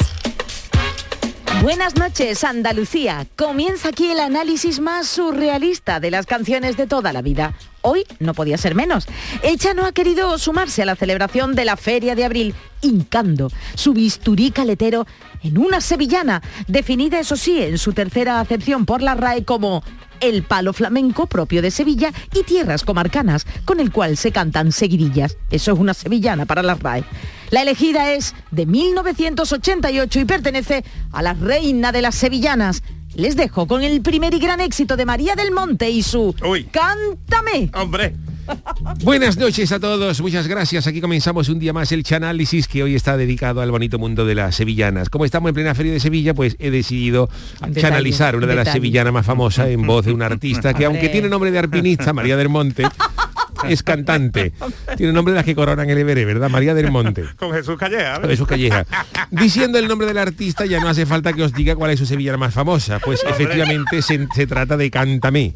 [1.61, 3.25] Buenas noches, Andalucía.
[3.37, 7.53] Comienza aquí el análisis más surrealista de las canciones de toda la vida.
[7.81, 9.07] Hoy no podía ser menos.
[9.43, 13.93] El Chano ha querido sumarse a la celebración de la Feria de Abril, hincando su
[13.93, 15.05] bisturí caletero
[15.41, 19.83] en una sevillana, definida, eso sí, en su tercera acepción por la RAE como
[20.23, 25.37] el palo flamenco propio de Sevilla y tierras comarcanas, con el cual se cantan seguidillas.
[25.51, 27.03] Eso es una sevillana para la RAE.
[27.51, 32.83] La elegida es de 1988 y pertenece a la reina de las sevillanas.
[33.15, 36.33] Les dejo con el primer y gran éxito de María del Monte y su
[36.71, 37.69] Cántame.
[37.75, 38.15] Hombre.
[39.03, 40.87] Buenas noches a todos, muchas gracias.
[40.87, 44.35] Aquí comenzamos un día más el Chanálisis que hoy está dedicado al bonito mundo de
[44.35, 45.09] las sevillanas.
[45.09, 47.29] Como estamos en plena feria de Sevilla, pues he decidido
[47.59, 51.09] Detalle, chanalizar una de las sevillanas más famosas en voz de un artista que aunque
[51.09, 52.83] tiene nombre de arpinista, María del Monte,
[53.67, 54.53] es cantante.
[54.97, 56.49] Tiene nombre de las que coronan el Everest, ¿verdad?
[56.49, 57.25] María del Monte.
[57.37, 58.19] Con Jesús Calleja.
[58.19, 58.31] ¿ves?
[58.31, 58.85] Jesús Calleja.
[59.31, 62.05] Diciendo el nombre del artista ya no hace falta que os diga cuál es su
[62.05, 62.99] sevillana más famosa.
[62.99, 65.53] Pues efectivamente se, se trata de Cántame.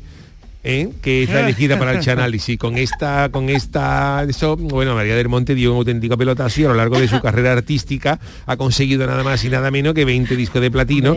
[0.67, 0.89] ¿Eh?
[1.01, 5.29] que es la elegida para el análisis con esta con esta eso bueno María del
[5.29, 9.07] Monte dio un auténtico pelotazo y a lo largo de su carrera artística ha conseguido
[9.07, 11.15] nada más y nada menos que 20 discos de platino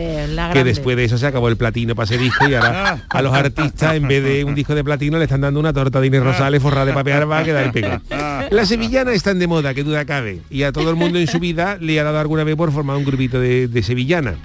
[0.53, 3.33] que después de eso se acabó el platino para ese disco y ahora a los
[3.33, 6.23] artistas en vez de un disco de platino le están dando una torta de Inés
[6.23, 8.01] Rosales forrada de papel para quedar el pego
[8.49, 11.39] las sevillanas están de moda que duda cabe y a todo el mundo en su
[11.39, 14.35] vida le ha dado alguna vez por formar un grupito de, de sevillana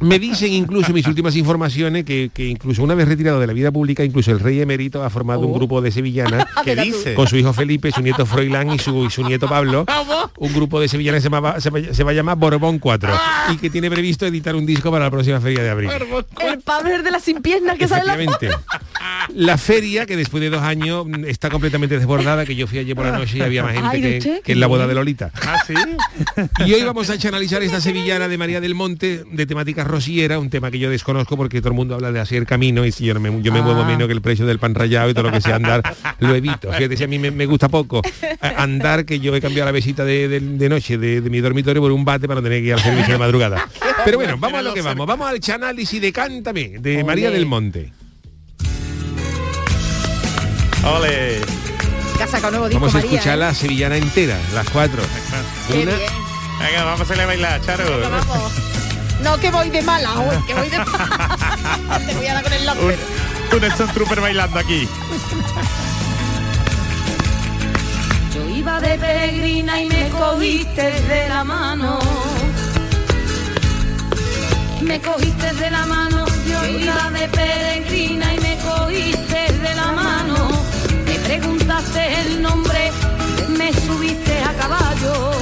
[0.00, 3.70] me dicen incluso mis últimas informaciones que, que incluso una vez retirado de la vida
[3.72, 7.14] pública, incluso el rey emérito ha formado un grupo de sevillanas ¿Qué dice?
[7.14, 9.84] con su hijo Felipe, su nieto Froilán y su, y su nieto Pablo.
[10.36, 13.10] Un grupo de sevillanas que se, llamaba- se, va- se va a llamar Borbón 4
[13.52, 15.90] y que tiene previsto editar un disco para la próxima feria de abril.
[16.40, 18.16] El padre de las sin piernas que sale la.
[19.34, 22.94] La feria, que después de dos años mm, está completamente desbordada, que yo fui ayer
[22.94, 25.30] por la noche y había más gente Ay, que, en la boda de Lolita.
[25.46, 25.74] ¿Ah, sí?
[26.66, 30.50] Y hoy vamos a analizar esta sevillana de María del Monte de temática rosiera, un
[30.50, 33.14] tema que yo desconozco porque todo el mundo habla de hacer camino y si yo,
[33.14, 33.86] no me, yo me muevo Ah.
[33.86, 35.82] menos que el precio del pan rallado y todo lo que sea andar
[36.20, 36.72] lo evito.
[36.72, 38.02] Fíjate, si a mí me, me gusta poco
[38.40, 41.80] andar, que yo he cambiado la besita de, de- de noche de, de mi dormitorio
[41.82, 43.68] por un bate para no tener que ir al servicio de madrugada.
[44.04, 45.06] Pero bueno, vamos a lo que vamos.
[45.06, 47.92] Vamos al análisis de Cántame, de María del Monte.
[50.86, 51.40] Ole.
[52.22, 53.40] Ha sacado nuevo disco Vamos a María, escuchar ¿eh?
[53.40, 55.02] la sevillana entera, las cuatro.
[55.68, 56.10] Qué Una, bien.
[56.58, 57.84] Venga, vamos a hacerle bailar, Charo.
[58.00, 58.52] Vamos.
[59.22, 60.76] No, que voy de mala hoy, que voy de
[62.06, 62.80] Te voy a dar con el lápiz.
[63.52, 64.88] Un, un Stone Trooper bailando aquí.
[68.34, 71.98] Yo iba de peregrina y me cogiste de la mano.
[74.82, 80.03] Me cogiste de la mano, yo iba de peregrina y me cogiste de la mano.
[81.74, 82.92] Preguntaste el nombre,
[83.48, 85.32] me subiste a caballo.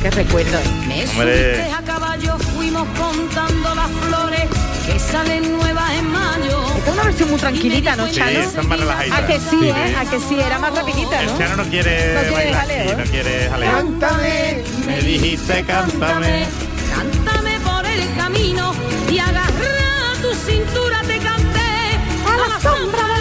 [0.00, 0.58] Qué recuerdo.
[0.88, 1.54] Me Hombre.
[1.56, 4.44] subiste a caballo, fuimos contando las flores
[4.86, 6.62] que salen nuevas en mayo.
[6.78, 8.30] Esta es una versión muy tranquilita, ¿no, Sí, Chano?
[8.30, 9.16] esta es más relajadita.
[9.18, 9.68] A que sí, Sí.
[9.68, 9.96] ¿eh?
[9.98, 11.38] A que sí, era más rapidita, El ¿no?
[11.38, 12.96] Chano no quiere, No quiere bailar, jaleo, sí, ¿eh?
[12.96, 13.70] no quiere jaleo.
[13.72, 16.46] Cántame, Me dijiste, cántame.
[16.96, 18.72] Cántame por el camino
[19.10, 23.11] y agarra tu cintura te canté a la sombra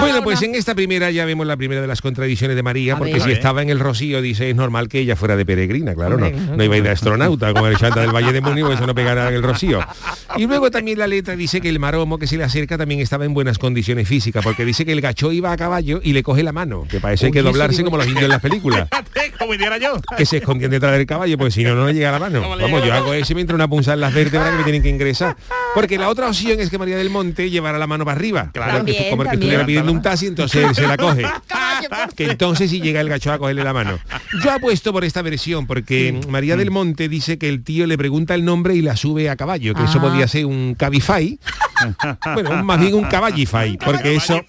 [0.00, 2.98] Bueno, pues en esta primera ya vemos la primera de las contradicciones de María, A
[2.98, 3.22] porque ver.
[3.22, 6.30] si estaba en el Rocío, dice, es normal que ella fuera de peregrina, claro, no,
[6.30, 8.86] no iba a ir de astronauta como el chanta del Valle de Múnich, pues eso
[8.86, 9.80] no pegará en el Rocío.
[10.36, 13.24] Y luego también la letra dice que el maromo que se le acerca también estaba
[13.24, 16.42] en buenas condiciones físicas, porque dice que el gacho iba a caballo y le coge
[16.42, 18.88] la mano, que parece Uy, que eso doblarse como los indios en las películas.
[19.38, 20.00] Como hiciera yo.
[20.16, 22.40] que se escondían detrás del caballo, porque si no, no le llega la mano.
[22.40, 24.56] ¿Cómo le Vamos, yo hago eso y me entra una punzada en las vértebras que
[24.58, 25.36] me tienen que ingresar.
[25.74, 28.50] Porque la otra opción es que María del Monte llevara la mano para arriba.
[28.52, 28.84] Claro.
[28.84, 31.24] que También, como el que estuviera pidiendo un taxi, entonces se la coge.
[32.16, 33.98] que entonces si llega el gacho a cogerle la mano.
[34.42, 38.34] Yo apuesto por esta versión, porque María del Monte dice que el tío le pregunta
[38.34, 40.02] el nombre y la sube a caballo, que eso Ah.
[40.02, 41.38] podía ser un cabify.
[42.34, 44.40] bueno, más bien un caballify, porque eso...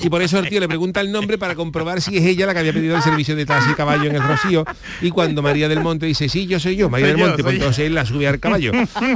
[0.00, 2.52] Y por eso el tío le pregunta el nombre para comprobar si es ella la
[2.52, 4.64] que había pedido el servicio de taxi caballo en el Rocío.
[5.00, 7.42] Y cuando María del Monte dice, sí, yo soy yo, María Soy del yo, Monte,
[7.42, 8.72] pues entonces él la sube al caballo.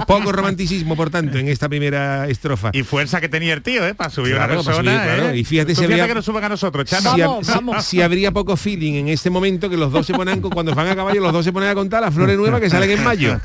[0.07, 2.71] Poco romanticismo, por tanto, en esta primera estrofa.
[2.73, 3.95] Y fuerza que tenía el tío, ¿eh?
[3.95, 5.29] Para subir Claro, una claro.
[5.31, 5.39] ¿eh?
[5.39, 7.85] Y fíjate si habría- que nos suban a nosotros, Vamos, vamos.
[7.85, 10.97] si habría poco feeling en este momento que los dos se ponen cuando van a
[10.97, 13.41] caballo los dos se ponen a contar las flores nuevas que salen en mayo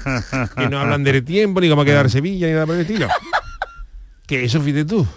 [0.58, 3.08] que no hablan del tiempo ni cómo quedar Sevilla ni nada por el estilo
[4.26, 5.08] que eso fíjate tú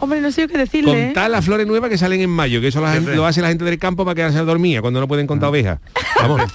[0.00, 0.92] Hombre, no sé yo qué decirle.
[1.00, 1.04] ¿eh?
[1.06, 3.48] contar las flores nuevas que salen en mayo que eso la gente- lo hace la
[3.48, 5.78] gente del campo para quedarse dormida cuando no pueden contar ovejas
[6.20, 6.40] vamos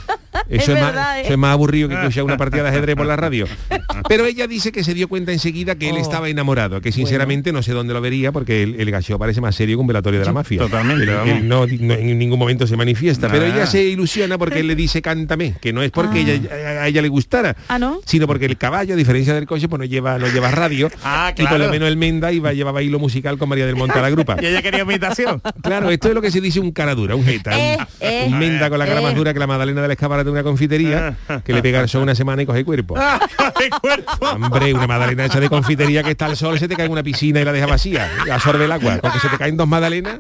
[0.49, 1.21] eso Es es, verdad, más, ¿eh?
[1.21, 3.45] eso es más aburrido que escuchar una partida de ajedrez por la radio
[4.09, 6.01] pero ella dice que se dio cuenta enseguida que él Oh.
[6.01, 9.55] estaba enamorado que sinceramente no sé dónde lo vería porque el, el gacho parece más
[9.55, 11.43] serio que un velatorio de la mafia Totalmente, Él- él vamos.
[11.43, 15.01] no, no- en ningún momento se manifiesta pero ella se ilusiona porque él le dice
[15.01, 18.01] cántame que no es porque ella, a ella le gustara Ah, ¿no?
[18.05, 21.31] sino porque el caballo a diferencia del coche pues no lleva no lleva radio Ah,
[21.35, 21.65] y por claro.
[21.65, 24.37] lo menos el Menda iba llevaba hilo musical con María del Monte a la grupa
[24.41, 25.41] Y ella quería imitación.
[25.61, 28.25] Claro, esto es lo que se dice un cara dura, un jeta, Eh, un, eh,
[28.27, 29.03] un menda con la cara eh.
[29.03, 32.03] más dura que la magdalena del escaparate de una confitería, que le pega el sol
[32.03, 32.95] una semana y coge cuerpo.
[33.59, 34.25] ¡Qué cuerpo!
[34.25, 37.03] Hombre, una magdalena hecha de confitería que está al sol, se te cae en una
[37.03, 38.97] piscina y la deja vacía, y absorbe el agua.
[39.01, 40.19] Porque se te caen dos magdalenas,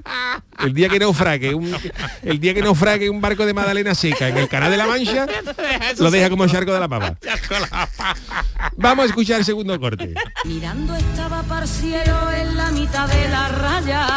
[0.63, 1.75] el día que naufrague, un,
[2.23, 5.25] el día que naufrague un barco de magdalena seca en el canal de la Mancha,
[5.99, 7.15] lo deja como charco de la pava.
[8.77, 10.13] Vamos a escuchar el segundo corte.
[10.45, 14.07] Mirando estaba para cielo en la mitad de la raya.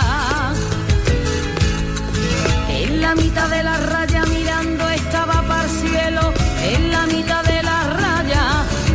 [2.69, 6.33] En la mitad de la raya mirando estaba para cielo
[6.63, 8.43] en la mitad de la raya.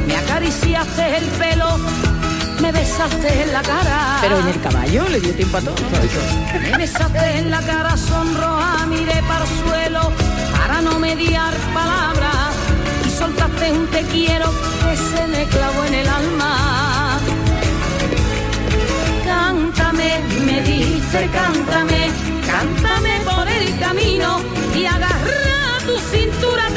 [0.08, 1.78] Me acariciaste el pelo,
[2.62, 4.18] me besaste en la cara.
[4.22, 5.76] Pero en el caballo le dio tiempo a todo.
[6.72, 10.12] Me besaste en la cara sonroja, miré para el suelo
[10.58, 12.54] para no mediar palabras
[13.06, 14.50] y soltaste un te quiero
[14.82, 16.81] que se me clavó en el alma.
[20.64, 22.10] Dijiste cántame,
[22.46, 24.40] cántame por el camino
[24.76, 26.70] y agarra tu cintura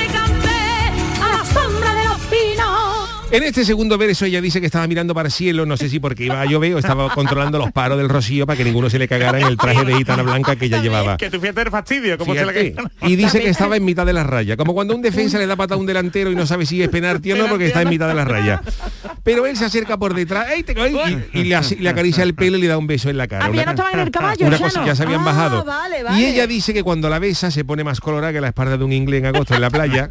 [3.34, 5.98] En este segundo verso ella dice que estaba mirando para el cielo, no sé si
[5.98, 8.96] porque iba a llover o estaba controlando los paros del rocío para que ninguno se
[8.96, 11.16] le cagara en el traje de gitana blanca que ella llevaba.
[11.16, 12.76] Que tú fíjate el fastidio, como se le.
[13.02, 15.56] Y dice que estaba en mitad de la raya, como cuando un defensa le da
[15.56, 17.88] pata a un delantero y no sabe si es penalti o no porque está en
[17.88, 18.62] mitad de la raya.
[19.24, 20.94] Pero él se acerca por detrás ¡ey, te coí!
[21.32, 23.46] y, y le, acaricia el pelo y le da un beso en la cara.
[23.46, 24.86] Ah, pero ya Una- no estaban en el caballo, una ya cosa, no.
[24.86, 25.64] ya se habían Ah, bajado.
[25.64, 28.76] vale, Y ella dice que cuando la besa se pone más colorada que la espalda
[28.76, 30.08] de un inglés en agosto en la playa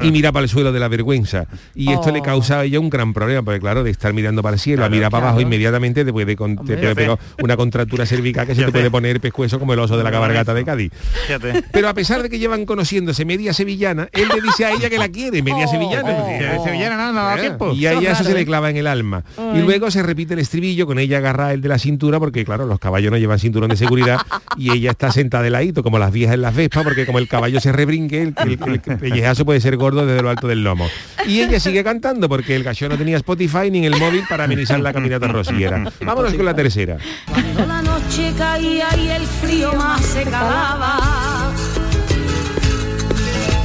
[0.00, 1.44] y mira para el suelo de la vergüenza.
[1.74, 2.12] Y esto Oh.
[2.12, 4.84] le causa a ella un gran problema, porque claro, de estar mirando para el cielo,
[4.84, 8.46] a mirar para abajo inmediatamente te puede, con- te Hombre, puede pegar una contractura cervical
[8.46, 10.92] que se te puede poner pescuezo como el oso de la cabargata de Cádiz.
[11.26, 11.64] Fíjate.
[11.72, 14.98] Pero a pesar de que llevan conociéndose media sevillana, él le dice a ella que
[14.98, 16.16] la quiere, media Oh, sevillana.
[16.58, 17.72] oh, sevillana, no, no da Eh, tiempo.
[17.72, 19.24] Y a ella eso se le clava en el alma.
[19.54, 22.66] Y luego se repite el estribillo con ella agarrada el de la cintura, porque claro,
[22.66, 24.18] los caballos no llevan cinturón de seguridad
[24.56, 27.28] y ella está sentada de ladito, como las viejas en las vespas, porque como el
[27.28, 30.86] caballo se rebrinque, el, el, el pellejazo puede ser gordo desde lo alto del lomo.
[31.26, 34.44] Y ella sigue cantando, porque el gallo no tenía Spotify ni en el móvil para
[34.44, 35.84] amenizar la caminata rociera.
[36.00, 36.96] Vámonos con la tercera.
[37.26, 40.98] Cuando la noche caía y el frío más se calaba.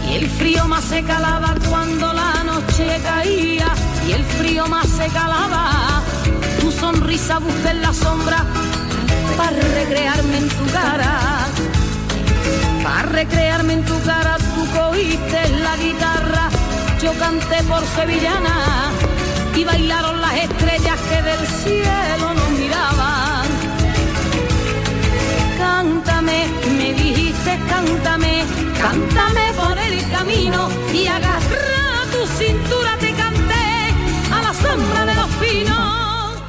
[0.10, 3.68] Y el frío más se calaba cuando la noche caía.
[4.08, 6.04] Y el frío más se calaba.
[6.60, 8.46] Tu sonrisa busqué en la sombra
[9.38, 11.20] para recrearme en tu cara.
[12.84, 16.50] Para recrearme en tu cara tú cogiste la guitarra.
[17.04, 18.90] Yo canté por sevillana
[19.54, 23.46] y bailaron las estrellas que del cielo nos miraban.
[25.58, 26.46] Cántame,
[26.78, 28.46] me dijiste cántame,
[28.82, 32.96] cántame por el camino y agarra tu cintura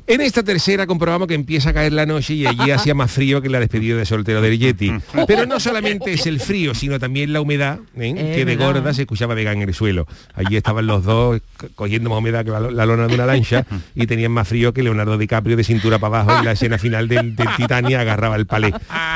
[0.06, 3.40] En esta tercera comprobamos que empieza a caer la noche y allí hacía más frío
[3.40, 4.92] que la despedida de soltero del Yeti.
[5.26, 8.32] Pero no solamente es el frío, sino también la humedad, ¿eh?
[8.34, 10.06] Que de gorda se escuchaba vegan en el suelo.
[10.34, 13.64] Allí estaban los dos co- cogiendo más humedad que la, la lona de una lancha
[13.94, 17.08] y tenían más frío que Leonardo DiCaprio de cintura para abajo en la escena final
[17.08, 18.74] del, del Titania agarraba el palé.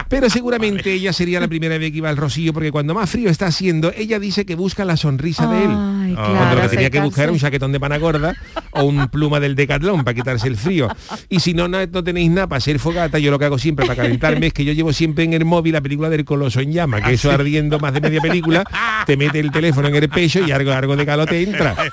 [0.08, 3.28] Pero seguramente ella sería la primera vez que iba al Rocío porque cuando más frío
[3.28, 5.70] está haciendo, ella dice que busca la sonrisa de él.
[6.16, 8.34] Cuando lo que tenía que buscar era un chaquetón de pana gorda
[8.70, 10.77] o un pluma del decatlón para quitarse el frío.
[11.28, 13.86] Y si no, no, no tenéis nada para hacer fogata, yo lo que hago siempre
[13.86, 16.72] para calentarme es que yo llevo siempre en el móvil la película del coloso en
[16.72, 18.64] llama, que eso ardiendo más de media película,
[19.06, 21.74] te mete el teléfono en el pecho y algo, algo de calor te entra.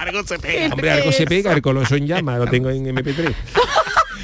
[0.00, 0.68] Algo se pega.
[0.72, 3.34] Hombre, algo se pega, el coloso en llama, lo tengo en MP3.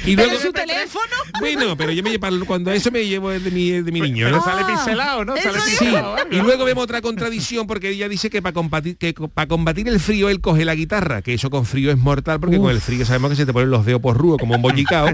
[0.07, 1.05] Y ¿Pero luego, su teléfono?
[1.39, 4.41] bueno, pero yo me llevo, cuando eso me llevo de mi, de mi niño, ¿no?
[4.41, 5.35] Pero sale pincelado, ¿no?
[5.37, 6.15] Sale Sí, pincelado.
[6.31, 9.99] y luego vemos otra contradicción porque ella dice que para combatir, que para combatir el
[9.99, 13.05] frío él coge la guitarra, que eso con frío es mortal porque con el frío
[13.05, 15.07] sabemos que se te ponen los dedos por rúo como un bollicao,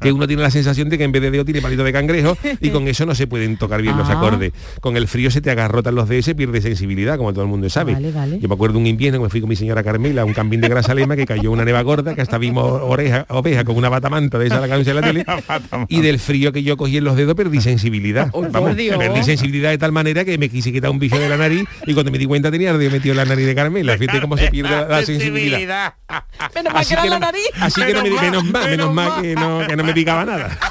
[0.00, 2.36] que uno tiene la sensación de que en vez de dedo tiene palito de cangrejo
[2.60, 4.12] y con eso no se pueden tocar bien los Ah.
[4.12, 4.52] acordes.
[4.80, 7.48] Con el frío se te agarrotan los dedos y se pierde sensibilidad, como todo el
[7.50, 7.92] mundo sabe.
[7.94, 8.38] Vale, vale.
[8.40, 10.60] Yo me acuerdo un invierno que me fui con mi señora Carmela a un campín
[10.60, 13.26] de Grazalema que cayó una neva gorda, que hasta vimos oreja,
[13.64, 15.24] con una batamanta de esa la cabeza en la tele
[15.88, 18.28] y del frío que yo cogí en los dedos perdí sensibilidad.
[18.32, 21.36] Oh, Vamos, perdí sensibilidad de tal manera que me quise quitar un bicho de la
[21.36, 23.96] nariz y cuando me di cuenta tenía ardido metido en la nariz de Carmela.
[23.98, 25.94] Fíjate cómo se pierde la, la sensibilidad.
[26.54, 27.48] Menos mal que era la nariz.
[27.60, 29.22] así que no me, Menos mal, mal, menos menos mal mal.
[29.22, 30.58] que no, que no me picaba nada.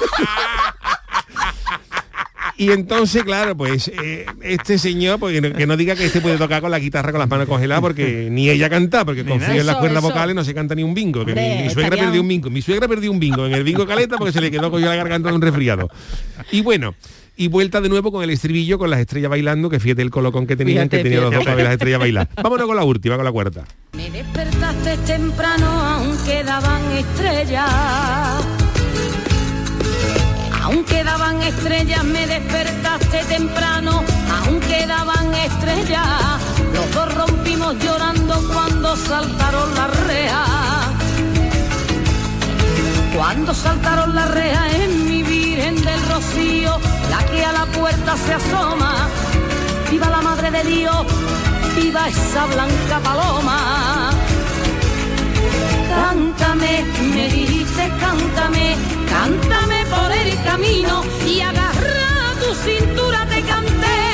[2.60, 6.36] Y entonces, claro, pues eh, este señor, porque no- que no diga que este puede
[6.36, 9.60] tocar con la guitarra con las manos congeladas, porque ni ella canta, porque con frío
[9.60, 10.08] en las cuerdas eso.
[10.12, 11.24] vocales no se canta ni un bingo.
[11.24, 12.50] Que mi, Hombre, mi suegra perdió un bingo.
[12.50, 14.96] Mi suegra perdió un bingo en el bingo caleta porque se le quedó cogido la
[14.96, 15.88] garganta de un resfriado.
[16.50, 16.94] Y bueno.
[17.40, 20.44] Y vuelta de nuevo con el estribillo, con las estrellas bailando, que fíjate el colocón
[20.48, 22.28] que tenían, Fíjate, que tenían los dos para ver las estrellas bailar.
[22.34, 23.64] Vámonos con la última, con la cuarta.
[23.92, 28.44] Me despertaste temprano aunque daban estrellas.
[30.68, 34.04] Aunque daban estrellas, me despertaste temprano,
[34.44, 36.06] aunque daban estrellas.
[36.74, 40.48] Los dos rompimos llorando cuando saltaron las rejas.
[43.16, 48.34] Cuando saltaron las rejas en mi Virgen del Rocío, la que a la puerta se
[48.34, 49.08] asoma.
[49.90, 51.06] Viva la Madre de Dios,
[51.76, 53.97] viva esa blanca paloma.
[56.08, 58.76] Cántame, me dijiste cántame,
[59.10, 64.07] cántame por el camino y agarra tu cintura te canté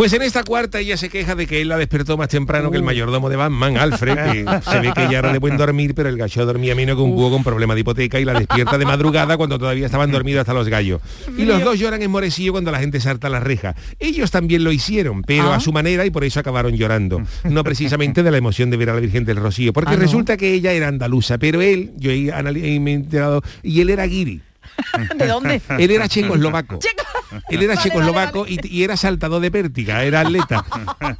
[0.00, 2.78] Pues en esta cuarta ella se queja de que él la despertó más temprano que
[2.78, 6.08] el mayordomo de Batman, Alfred, que se ve que ella era de buen dormir, pero
[6.08, 8.86] el gallo dormía menos que un búho con problema de hipoteca y la despierta de
[8.86, 11.02] madrugada cuando todavía estaban dormidos hasta los gallos.
[11.36, 13.74] Y los dos lloran enmorecidos cuando la gente salta la reja.
[13.98, 15.56] Ellos también lo hicieron, pero Ah.
[15.56, 17.20] a su manera y por eso acabaron llorando.
[17.44, 20.00] No precisamente de la emoción de ver a la Virgen del Rocío, porque Ah, ¿no?
[20.00, 23.90] resulta que ella era andaluza, pero él, yo he, he me he enterado, y él
[23.90, 24.40] era guiri.
[25.16, 25.60] ¿De dónde?
[25.78, 26.78] Él era checoslovaco.
[26.78, 30.64] Checo- Él era checoslovaco y, y era saltador de pértiga, era atleta.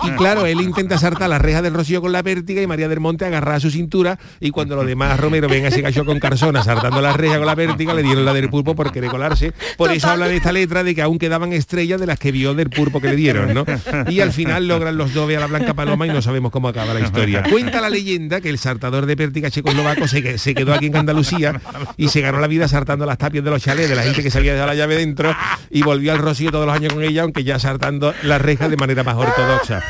[0.05, 3.01] Y claro, él intenta saltar la reja del Rocío con la pértiga y María del
[3.01, 6.19] Monte agarra a su cintura y cuando los demás Romero ven a ese gallo con
[6.19, 9.53] Carsona saltando la reja con la pértiga, le dieron la del pulpo por querer colarse.
[9.77, 12.55] Por eso habla de esta letra de que aún quedaban estrellas de las que vio
[12.55, 13.65] del pulpo que le dieron, ¿no?
[14.09, 16.93] Y al final logran los dos a la Blanca Paloma y no sabemos cómo acaba
[16.95, 17.43] la historia.
[17.51, 21.61] Cuenta la leyenda que el saltador de pértiga checoslovaco se, se quedó aquí en Andalucía
[21.97, 24.31] y se ganó la vida saltando las tapias de los chalés de la gente que
[24.31, 25.35] se había dejado la llave dentro
[25.71, 28.77] y volvió al Rocío todos los años con ella, aunque ya saltando las rejas de
[28.77, 29.83] manera más ortodoxa.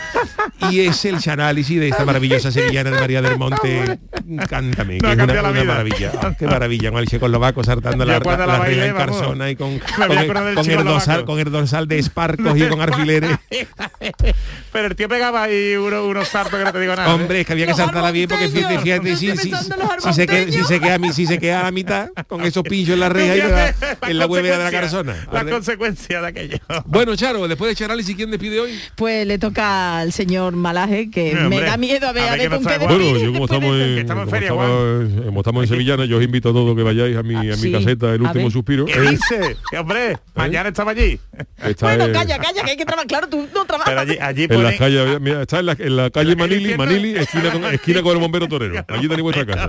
[0.71, 3.99] Y es el análisis de esta maravillosa sevillana de María del Monte.
[4.49, 5.65] Cántame, que No, es una, la una vida.
[5.65, 6.13] maravilla.
[6.23, 9.51] Ah, qué maravilla, con el checoslovaco saltando la, la, la la reja en vamos, Carsona
[9.51, 13.31] y con, con, el, con dorsal, con el dorsal de esparcos y con alfileres.
[14.73, 17.11] Pero el tío pegaba ahí uno- unos saltos que no te digo nada.
[17.11, 17.15] ¿eh?
[17.15, 20.53] Hombre, es que había que saltarla bien porque fíjate, fíjate si, si, si se queda,
[20.53, 23.01] si se queda a mí, si se queda a la mitad con esos pinchos en
[23.01, 23.41] la reja y
[24.09, 25.15] En la huevera de la carzona.
[25.33, 26.57] La consecuencia de aquello.
[26.87, 28.79] Bueno, Charo, después de echar análisis, ¿quién despide hoy?
[28.97, 32.51] Pues le toca al señor Malaje, que me Hombre, da miedo a ver, a ver,
[32.51, 34.15] con qué Bueno, yo como estamos de en, esto.
[34.15, 37.35] como estaba- como estamos en Sevillana, yo os invito a todos que vayáis a mi,
[37.37, 37.73] a mi Sí.
[37.73, 38.51] caseta, El A Último.
[38.51, 38.85] Suspiro.
[38.87, 39.57] ¿Qué dice?
[39.71, 41.19] Que, hombre, mañana estaba allí.
[41.63, 43.07] Está Bueno, en- calla, calla, que hay que trabajar.
[43.07, 43.87] Claro, tú no trabajas.
[43.91, 47.17] Pero allí, allí en las calles, mira, está en la, en la calle Manili, Manili,
[47.17, 48.85] esquina con, esquina con el bombero torero.
[48.89, 49.69] Allí tenéis vuestra casa.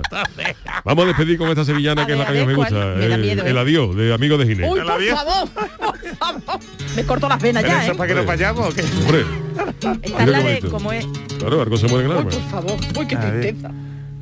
[0.84, 2.74] Vamos a despedir con esta sevillana que es la que a más me gusta.
[2.96, 3.44] Me da eh, miedo,
[3.76, 3.94] ¿eh?
[3.94, 4.70] de Amigos de Ginés.
[4.70, 6.60] Uy, por favor, por favor.
[6.96, 7.94] Me corto las venas ¿Pero ya, eso ¿eh?
[7.96, 8.82] para que nos vayamos o qué?
[8.82, 9.24] Hombre,
[9.70, 10.70] Esta es Mira la qué de bonito.
[10.70, 11.06] cómo es.
[11.38, 12.30] claro, algo se muere en el alma.
[12.30, 13.70] Por favor, uy, qué tristeza.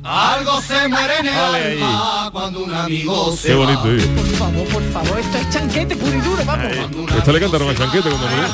[0.03, 1.73] Algo se muere en el Dale ahí.
[1.81, 3.65] alma cuando un amigo se Qué va.
[3.65, 4.07] bonito, eh.
[4.15, 6.71] Por favor, por favor, esto es chanquete puro y duro, vamos.
[7.17, 8.47] Esta le cantaron a Chanquete cuando murió.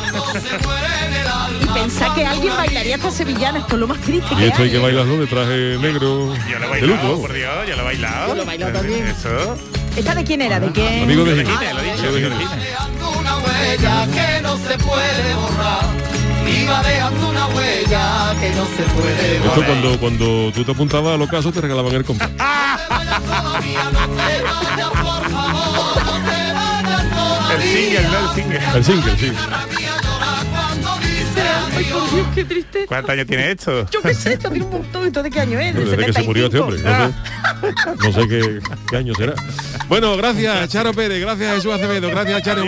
[1.61, 4.63] Y pensar que alguien bailaría esta sevillana, esto es lo más triste Y que esto
[4.63, 6.97] hay que bailarlo de traje negro Yo lo he de luto.
[6.97, 7.19] bailado, vamos.
[7.21, 8.27] por Dios, yo lo he bailado.
[8.27, 9.07] Yo lo he bailado también.
[9.07, 9.57] Eso.
[9.97, 10.59] ¿Esta de quién era?
[10.59, 11.03] ¿De quién?
[11.03, 12.37] Amigo de dijiste, lo he dicho, Amigo de
[13.19, 15.85] una huella que no se puede borrar.
[16.47, 19.65] Iba dejando una huella que no se puede Esto borrar.
[19.65, 22.29] cuando, cuando tú te apuntabas a los casos te regalaban el compás.
[27.57, 28.61] El single, no el single.
[28.75, 29.31] El single, sí.
[31.39, 32.87] Ay, por Dios, qué tristeza.
[32.87, 33.89] ¿Cuántos años tiene esto?
[33.89, 35.07] Yo qué sé, esto tiene un montón.
[35.07, 35.73] ¿Esto de qué año es?
[35.75, 36.77] ¿Del Desde que se murió este hombre.
[36.77, 37.17] 75?
[37.97, 38.59] No sé, no sé qué,
[38.89, 39.33] qué año será.
[39.87, 42.63] Bueno, gracias Charo Pérez, gracias Jesús Acevedo, gracias Charo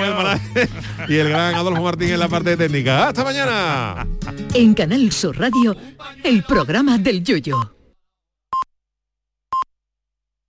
[1.08, 3.10] y el gran Adolfo Martín en la parte técnica.
[3.10, 4.08] ¡Hasta mañana!
[4.54, 5.76] En Canal Sur Radio,
[6.24, 7.79] el programa del Yoyo.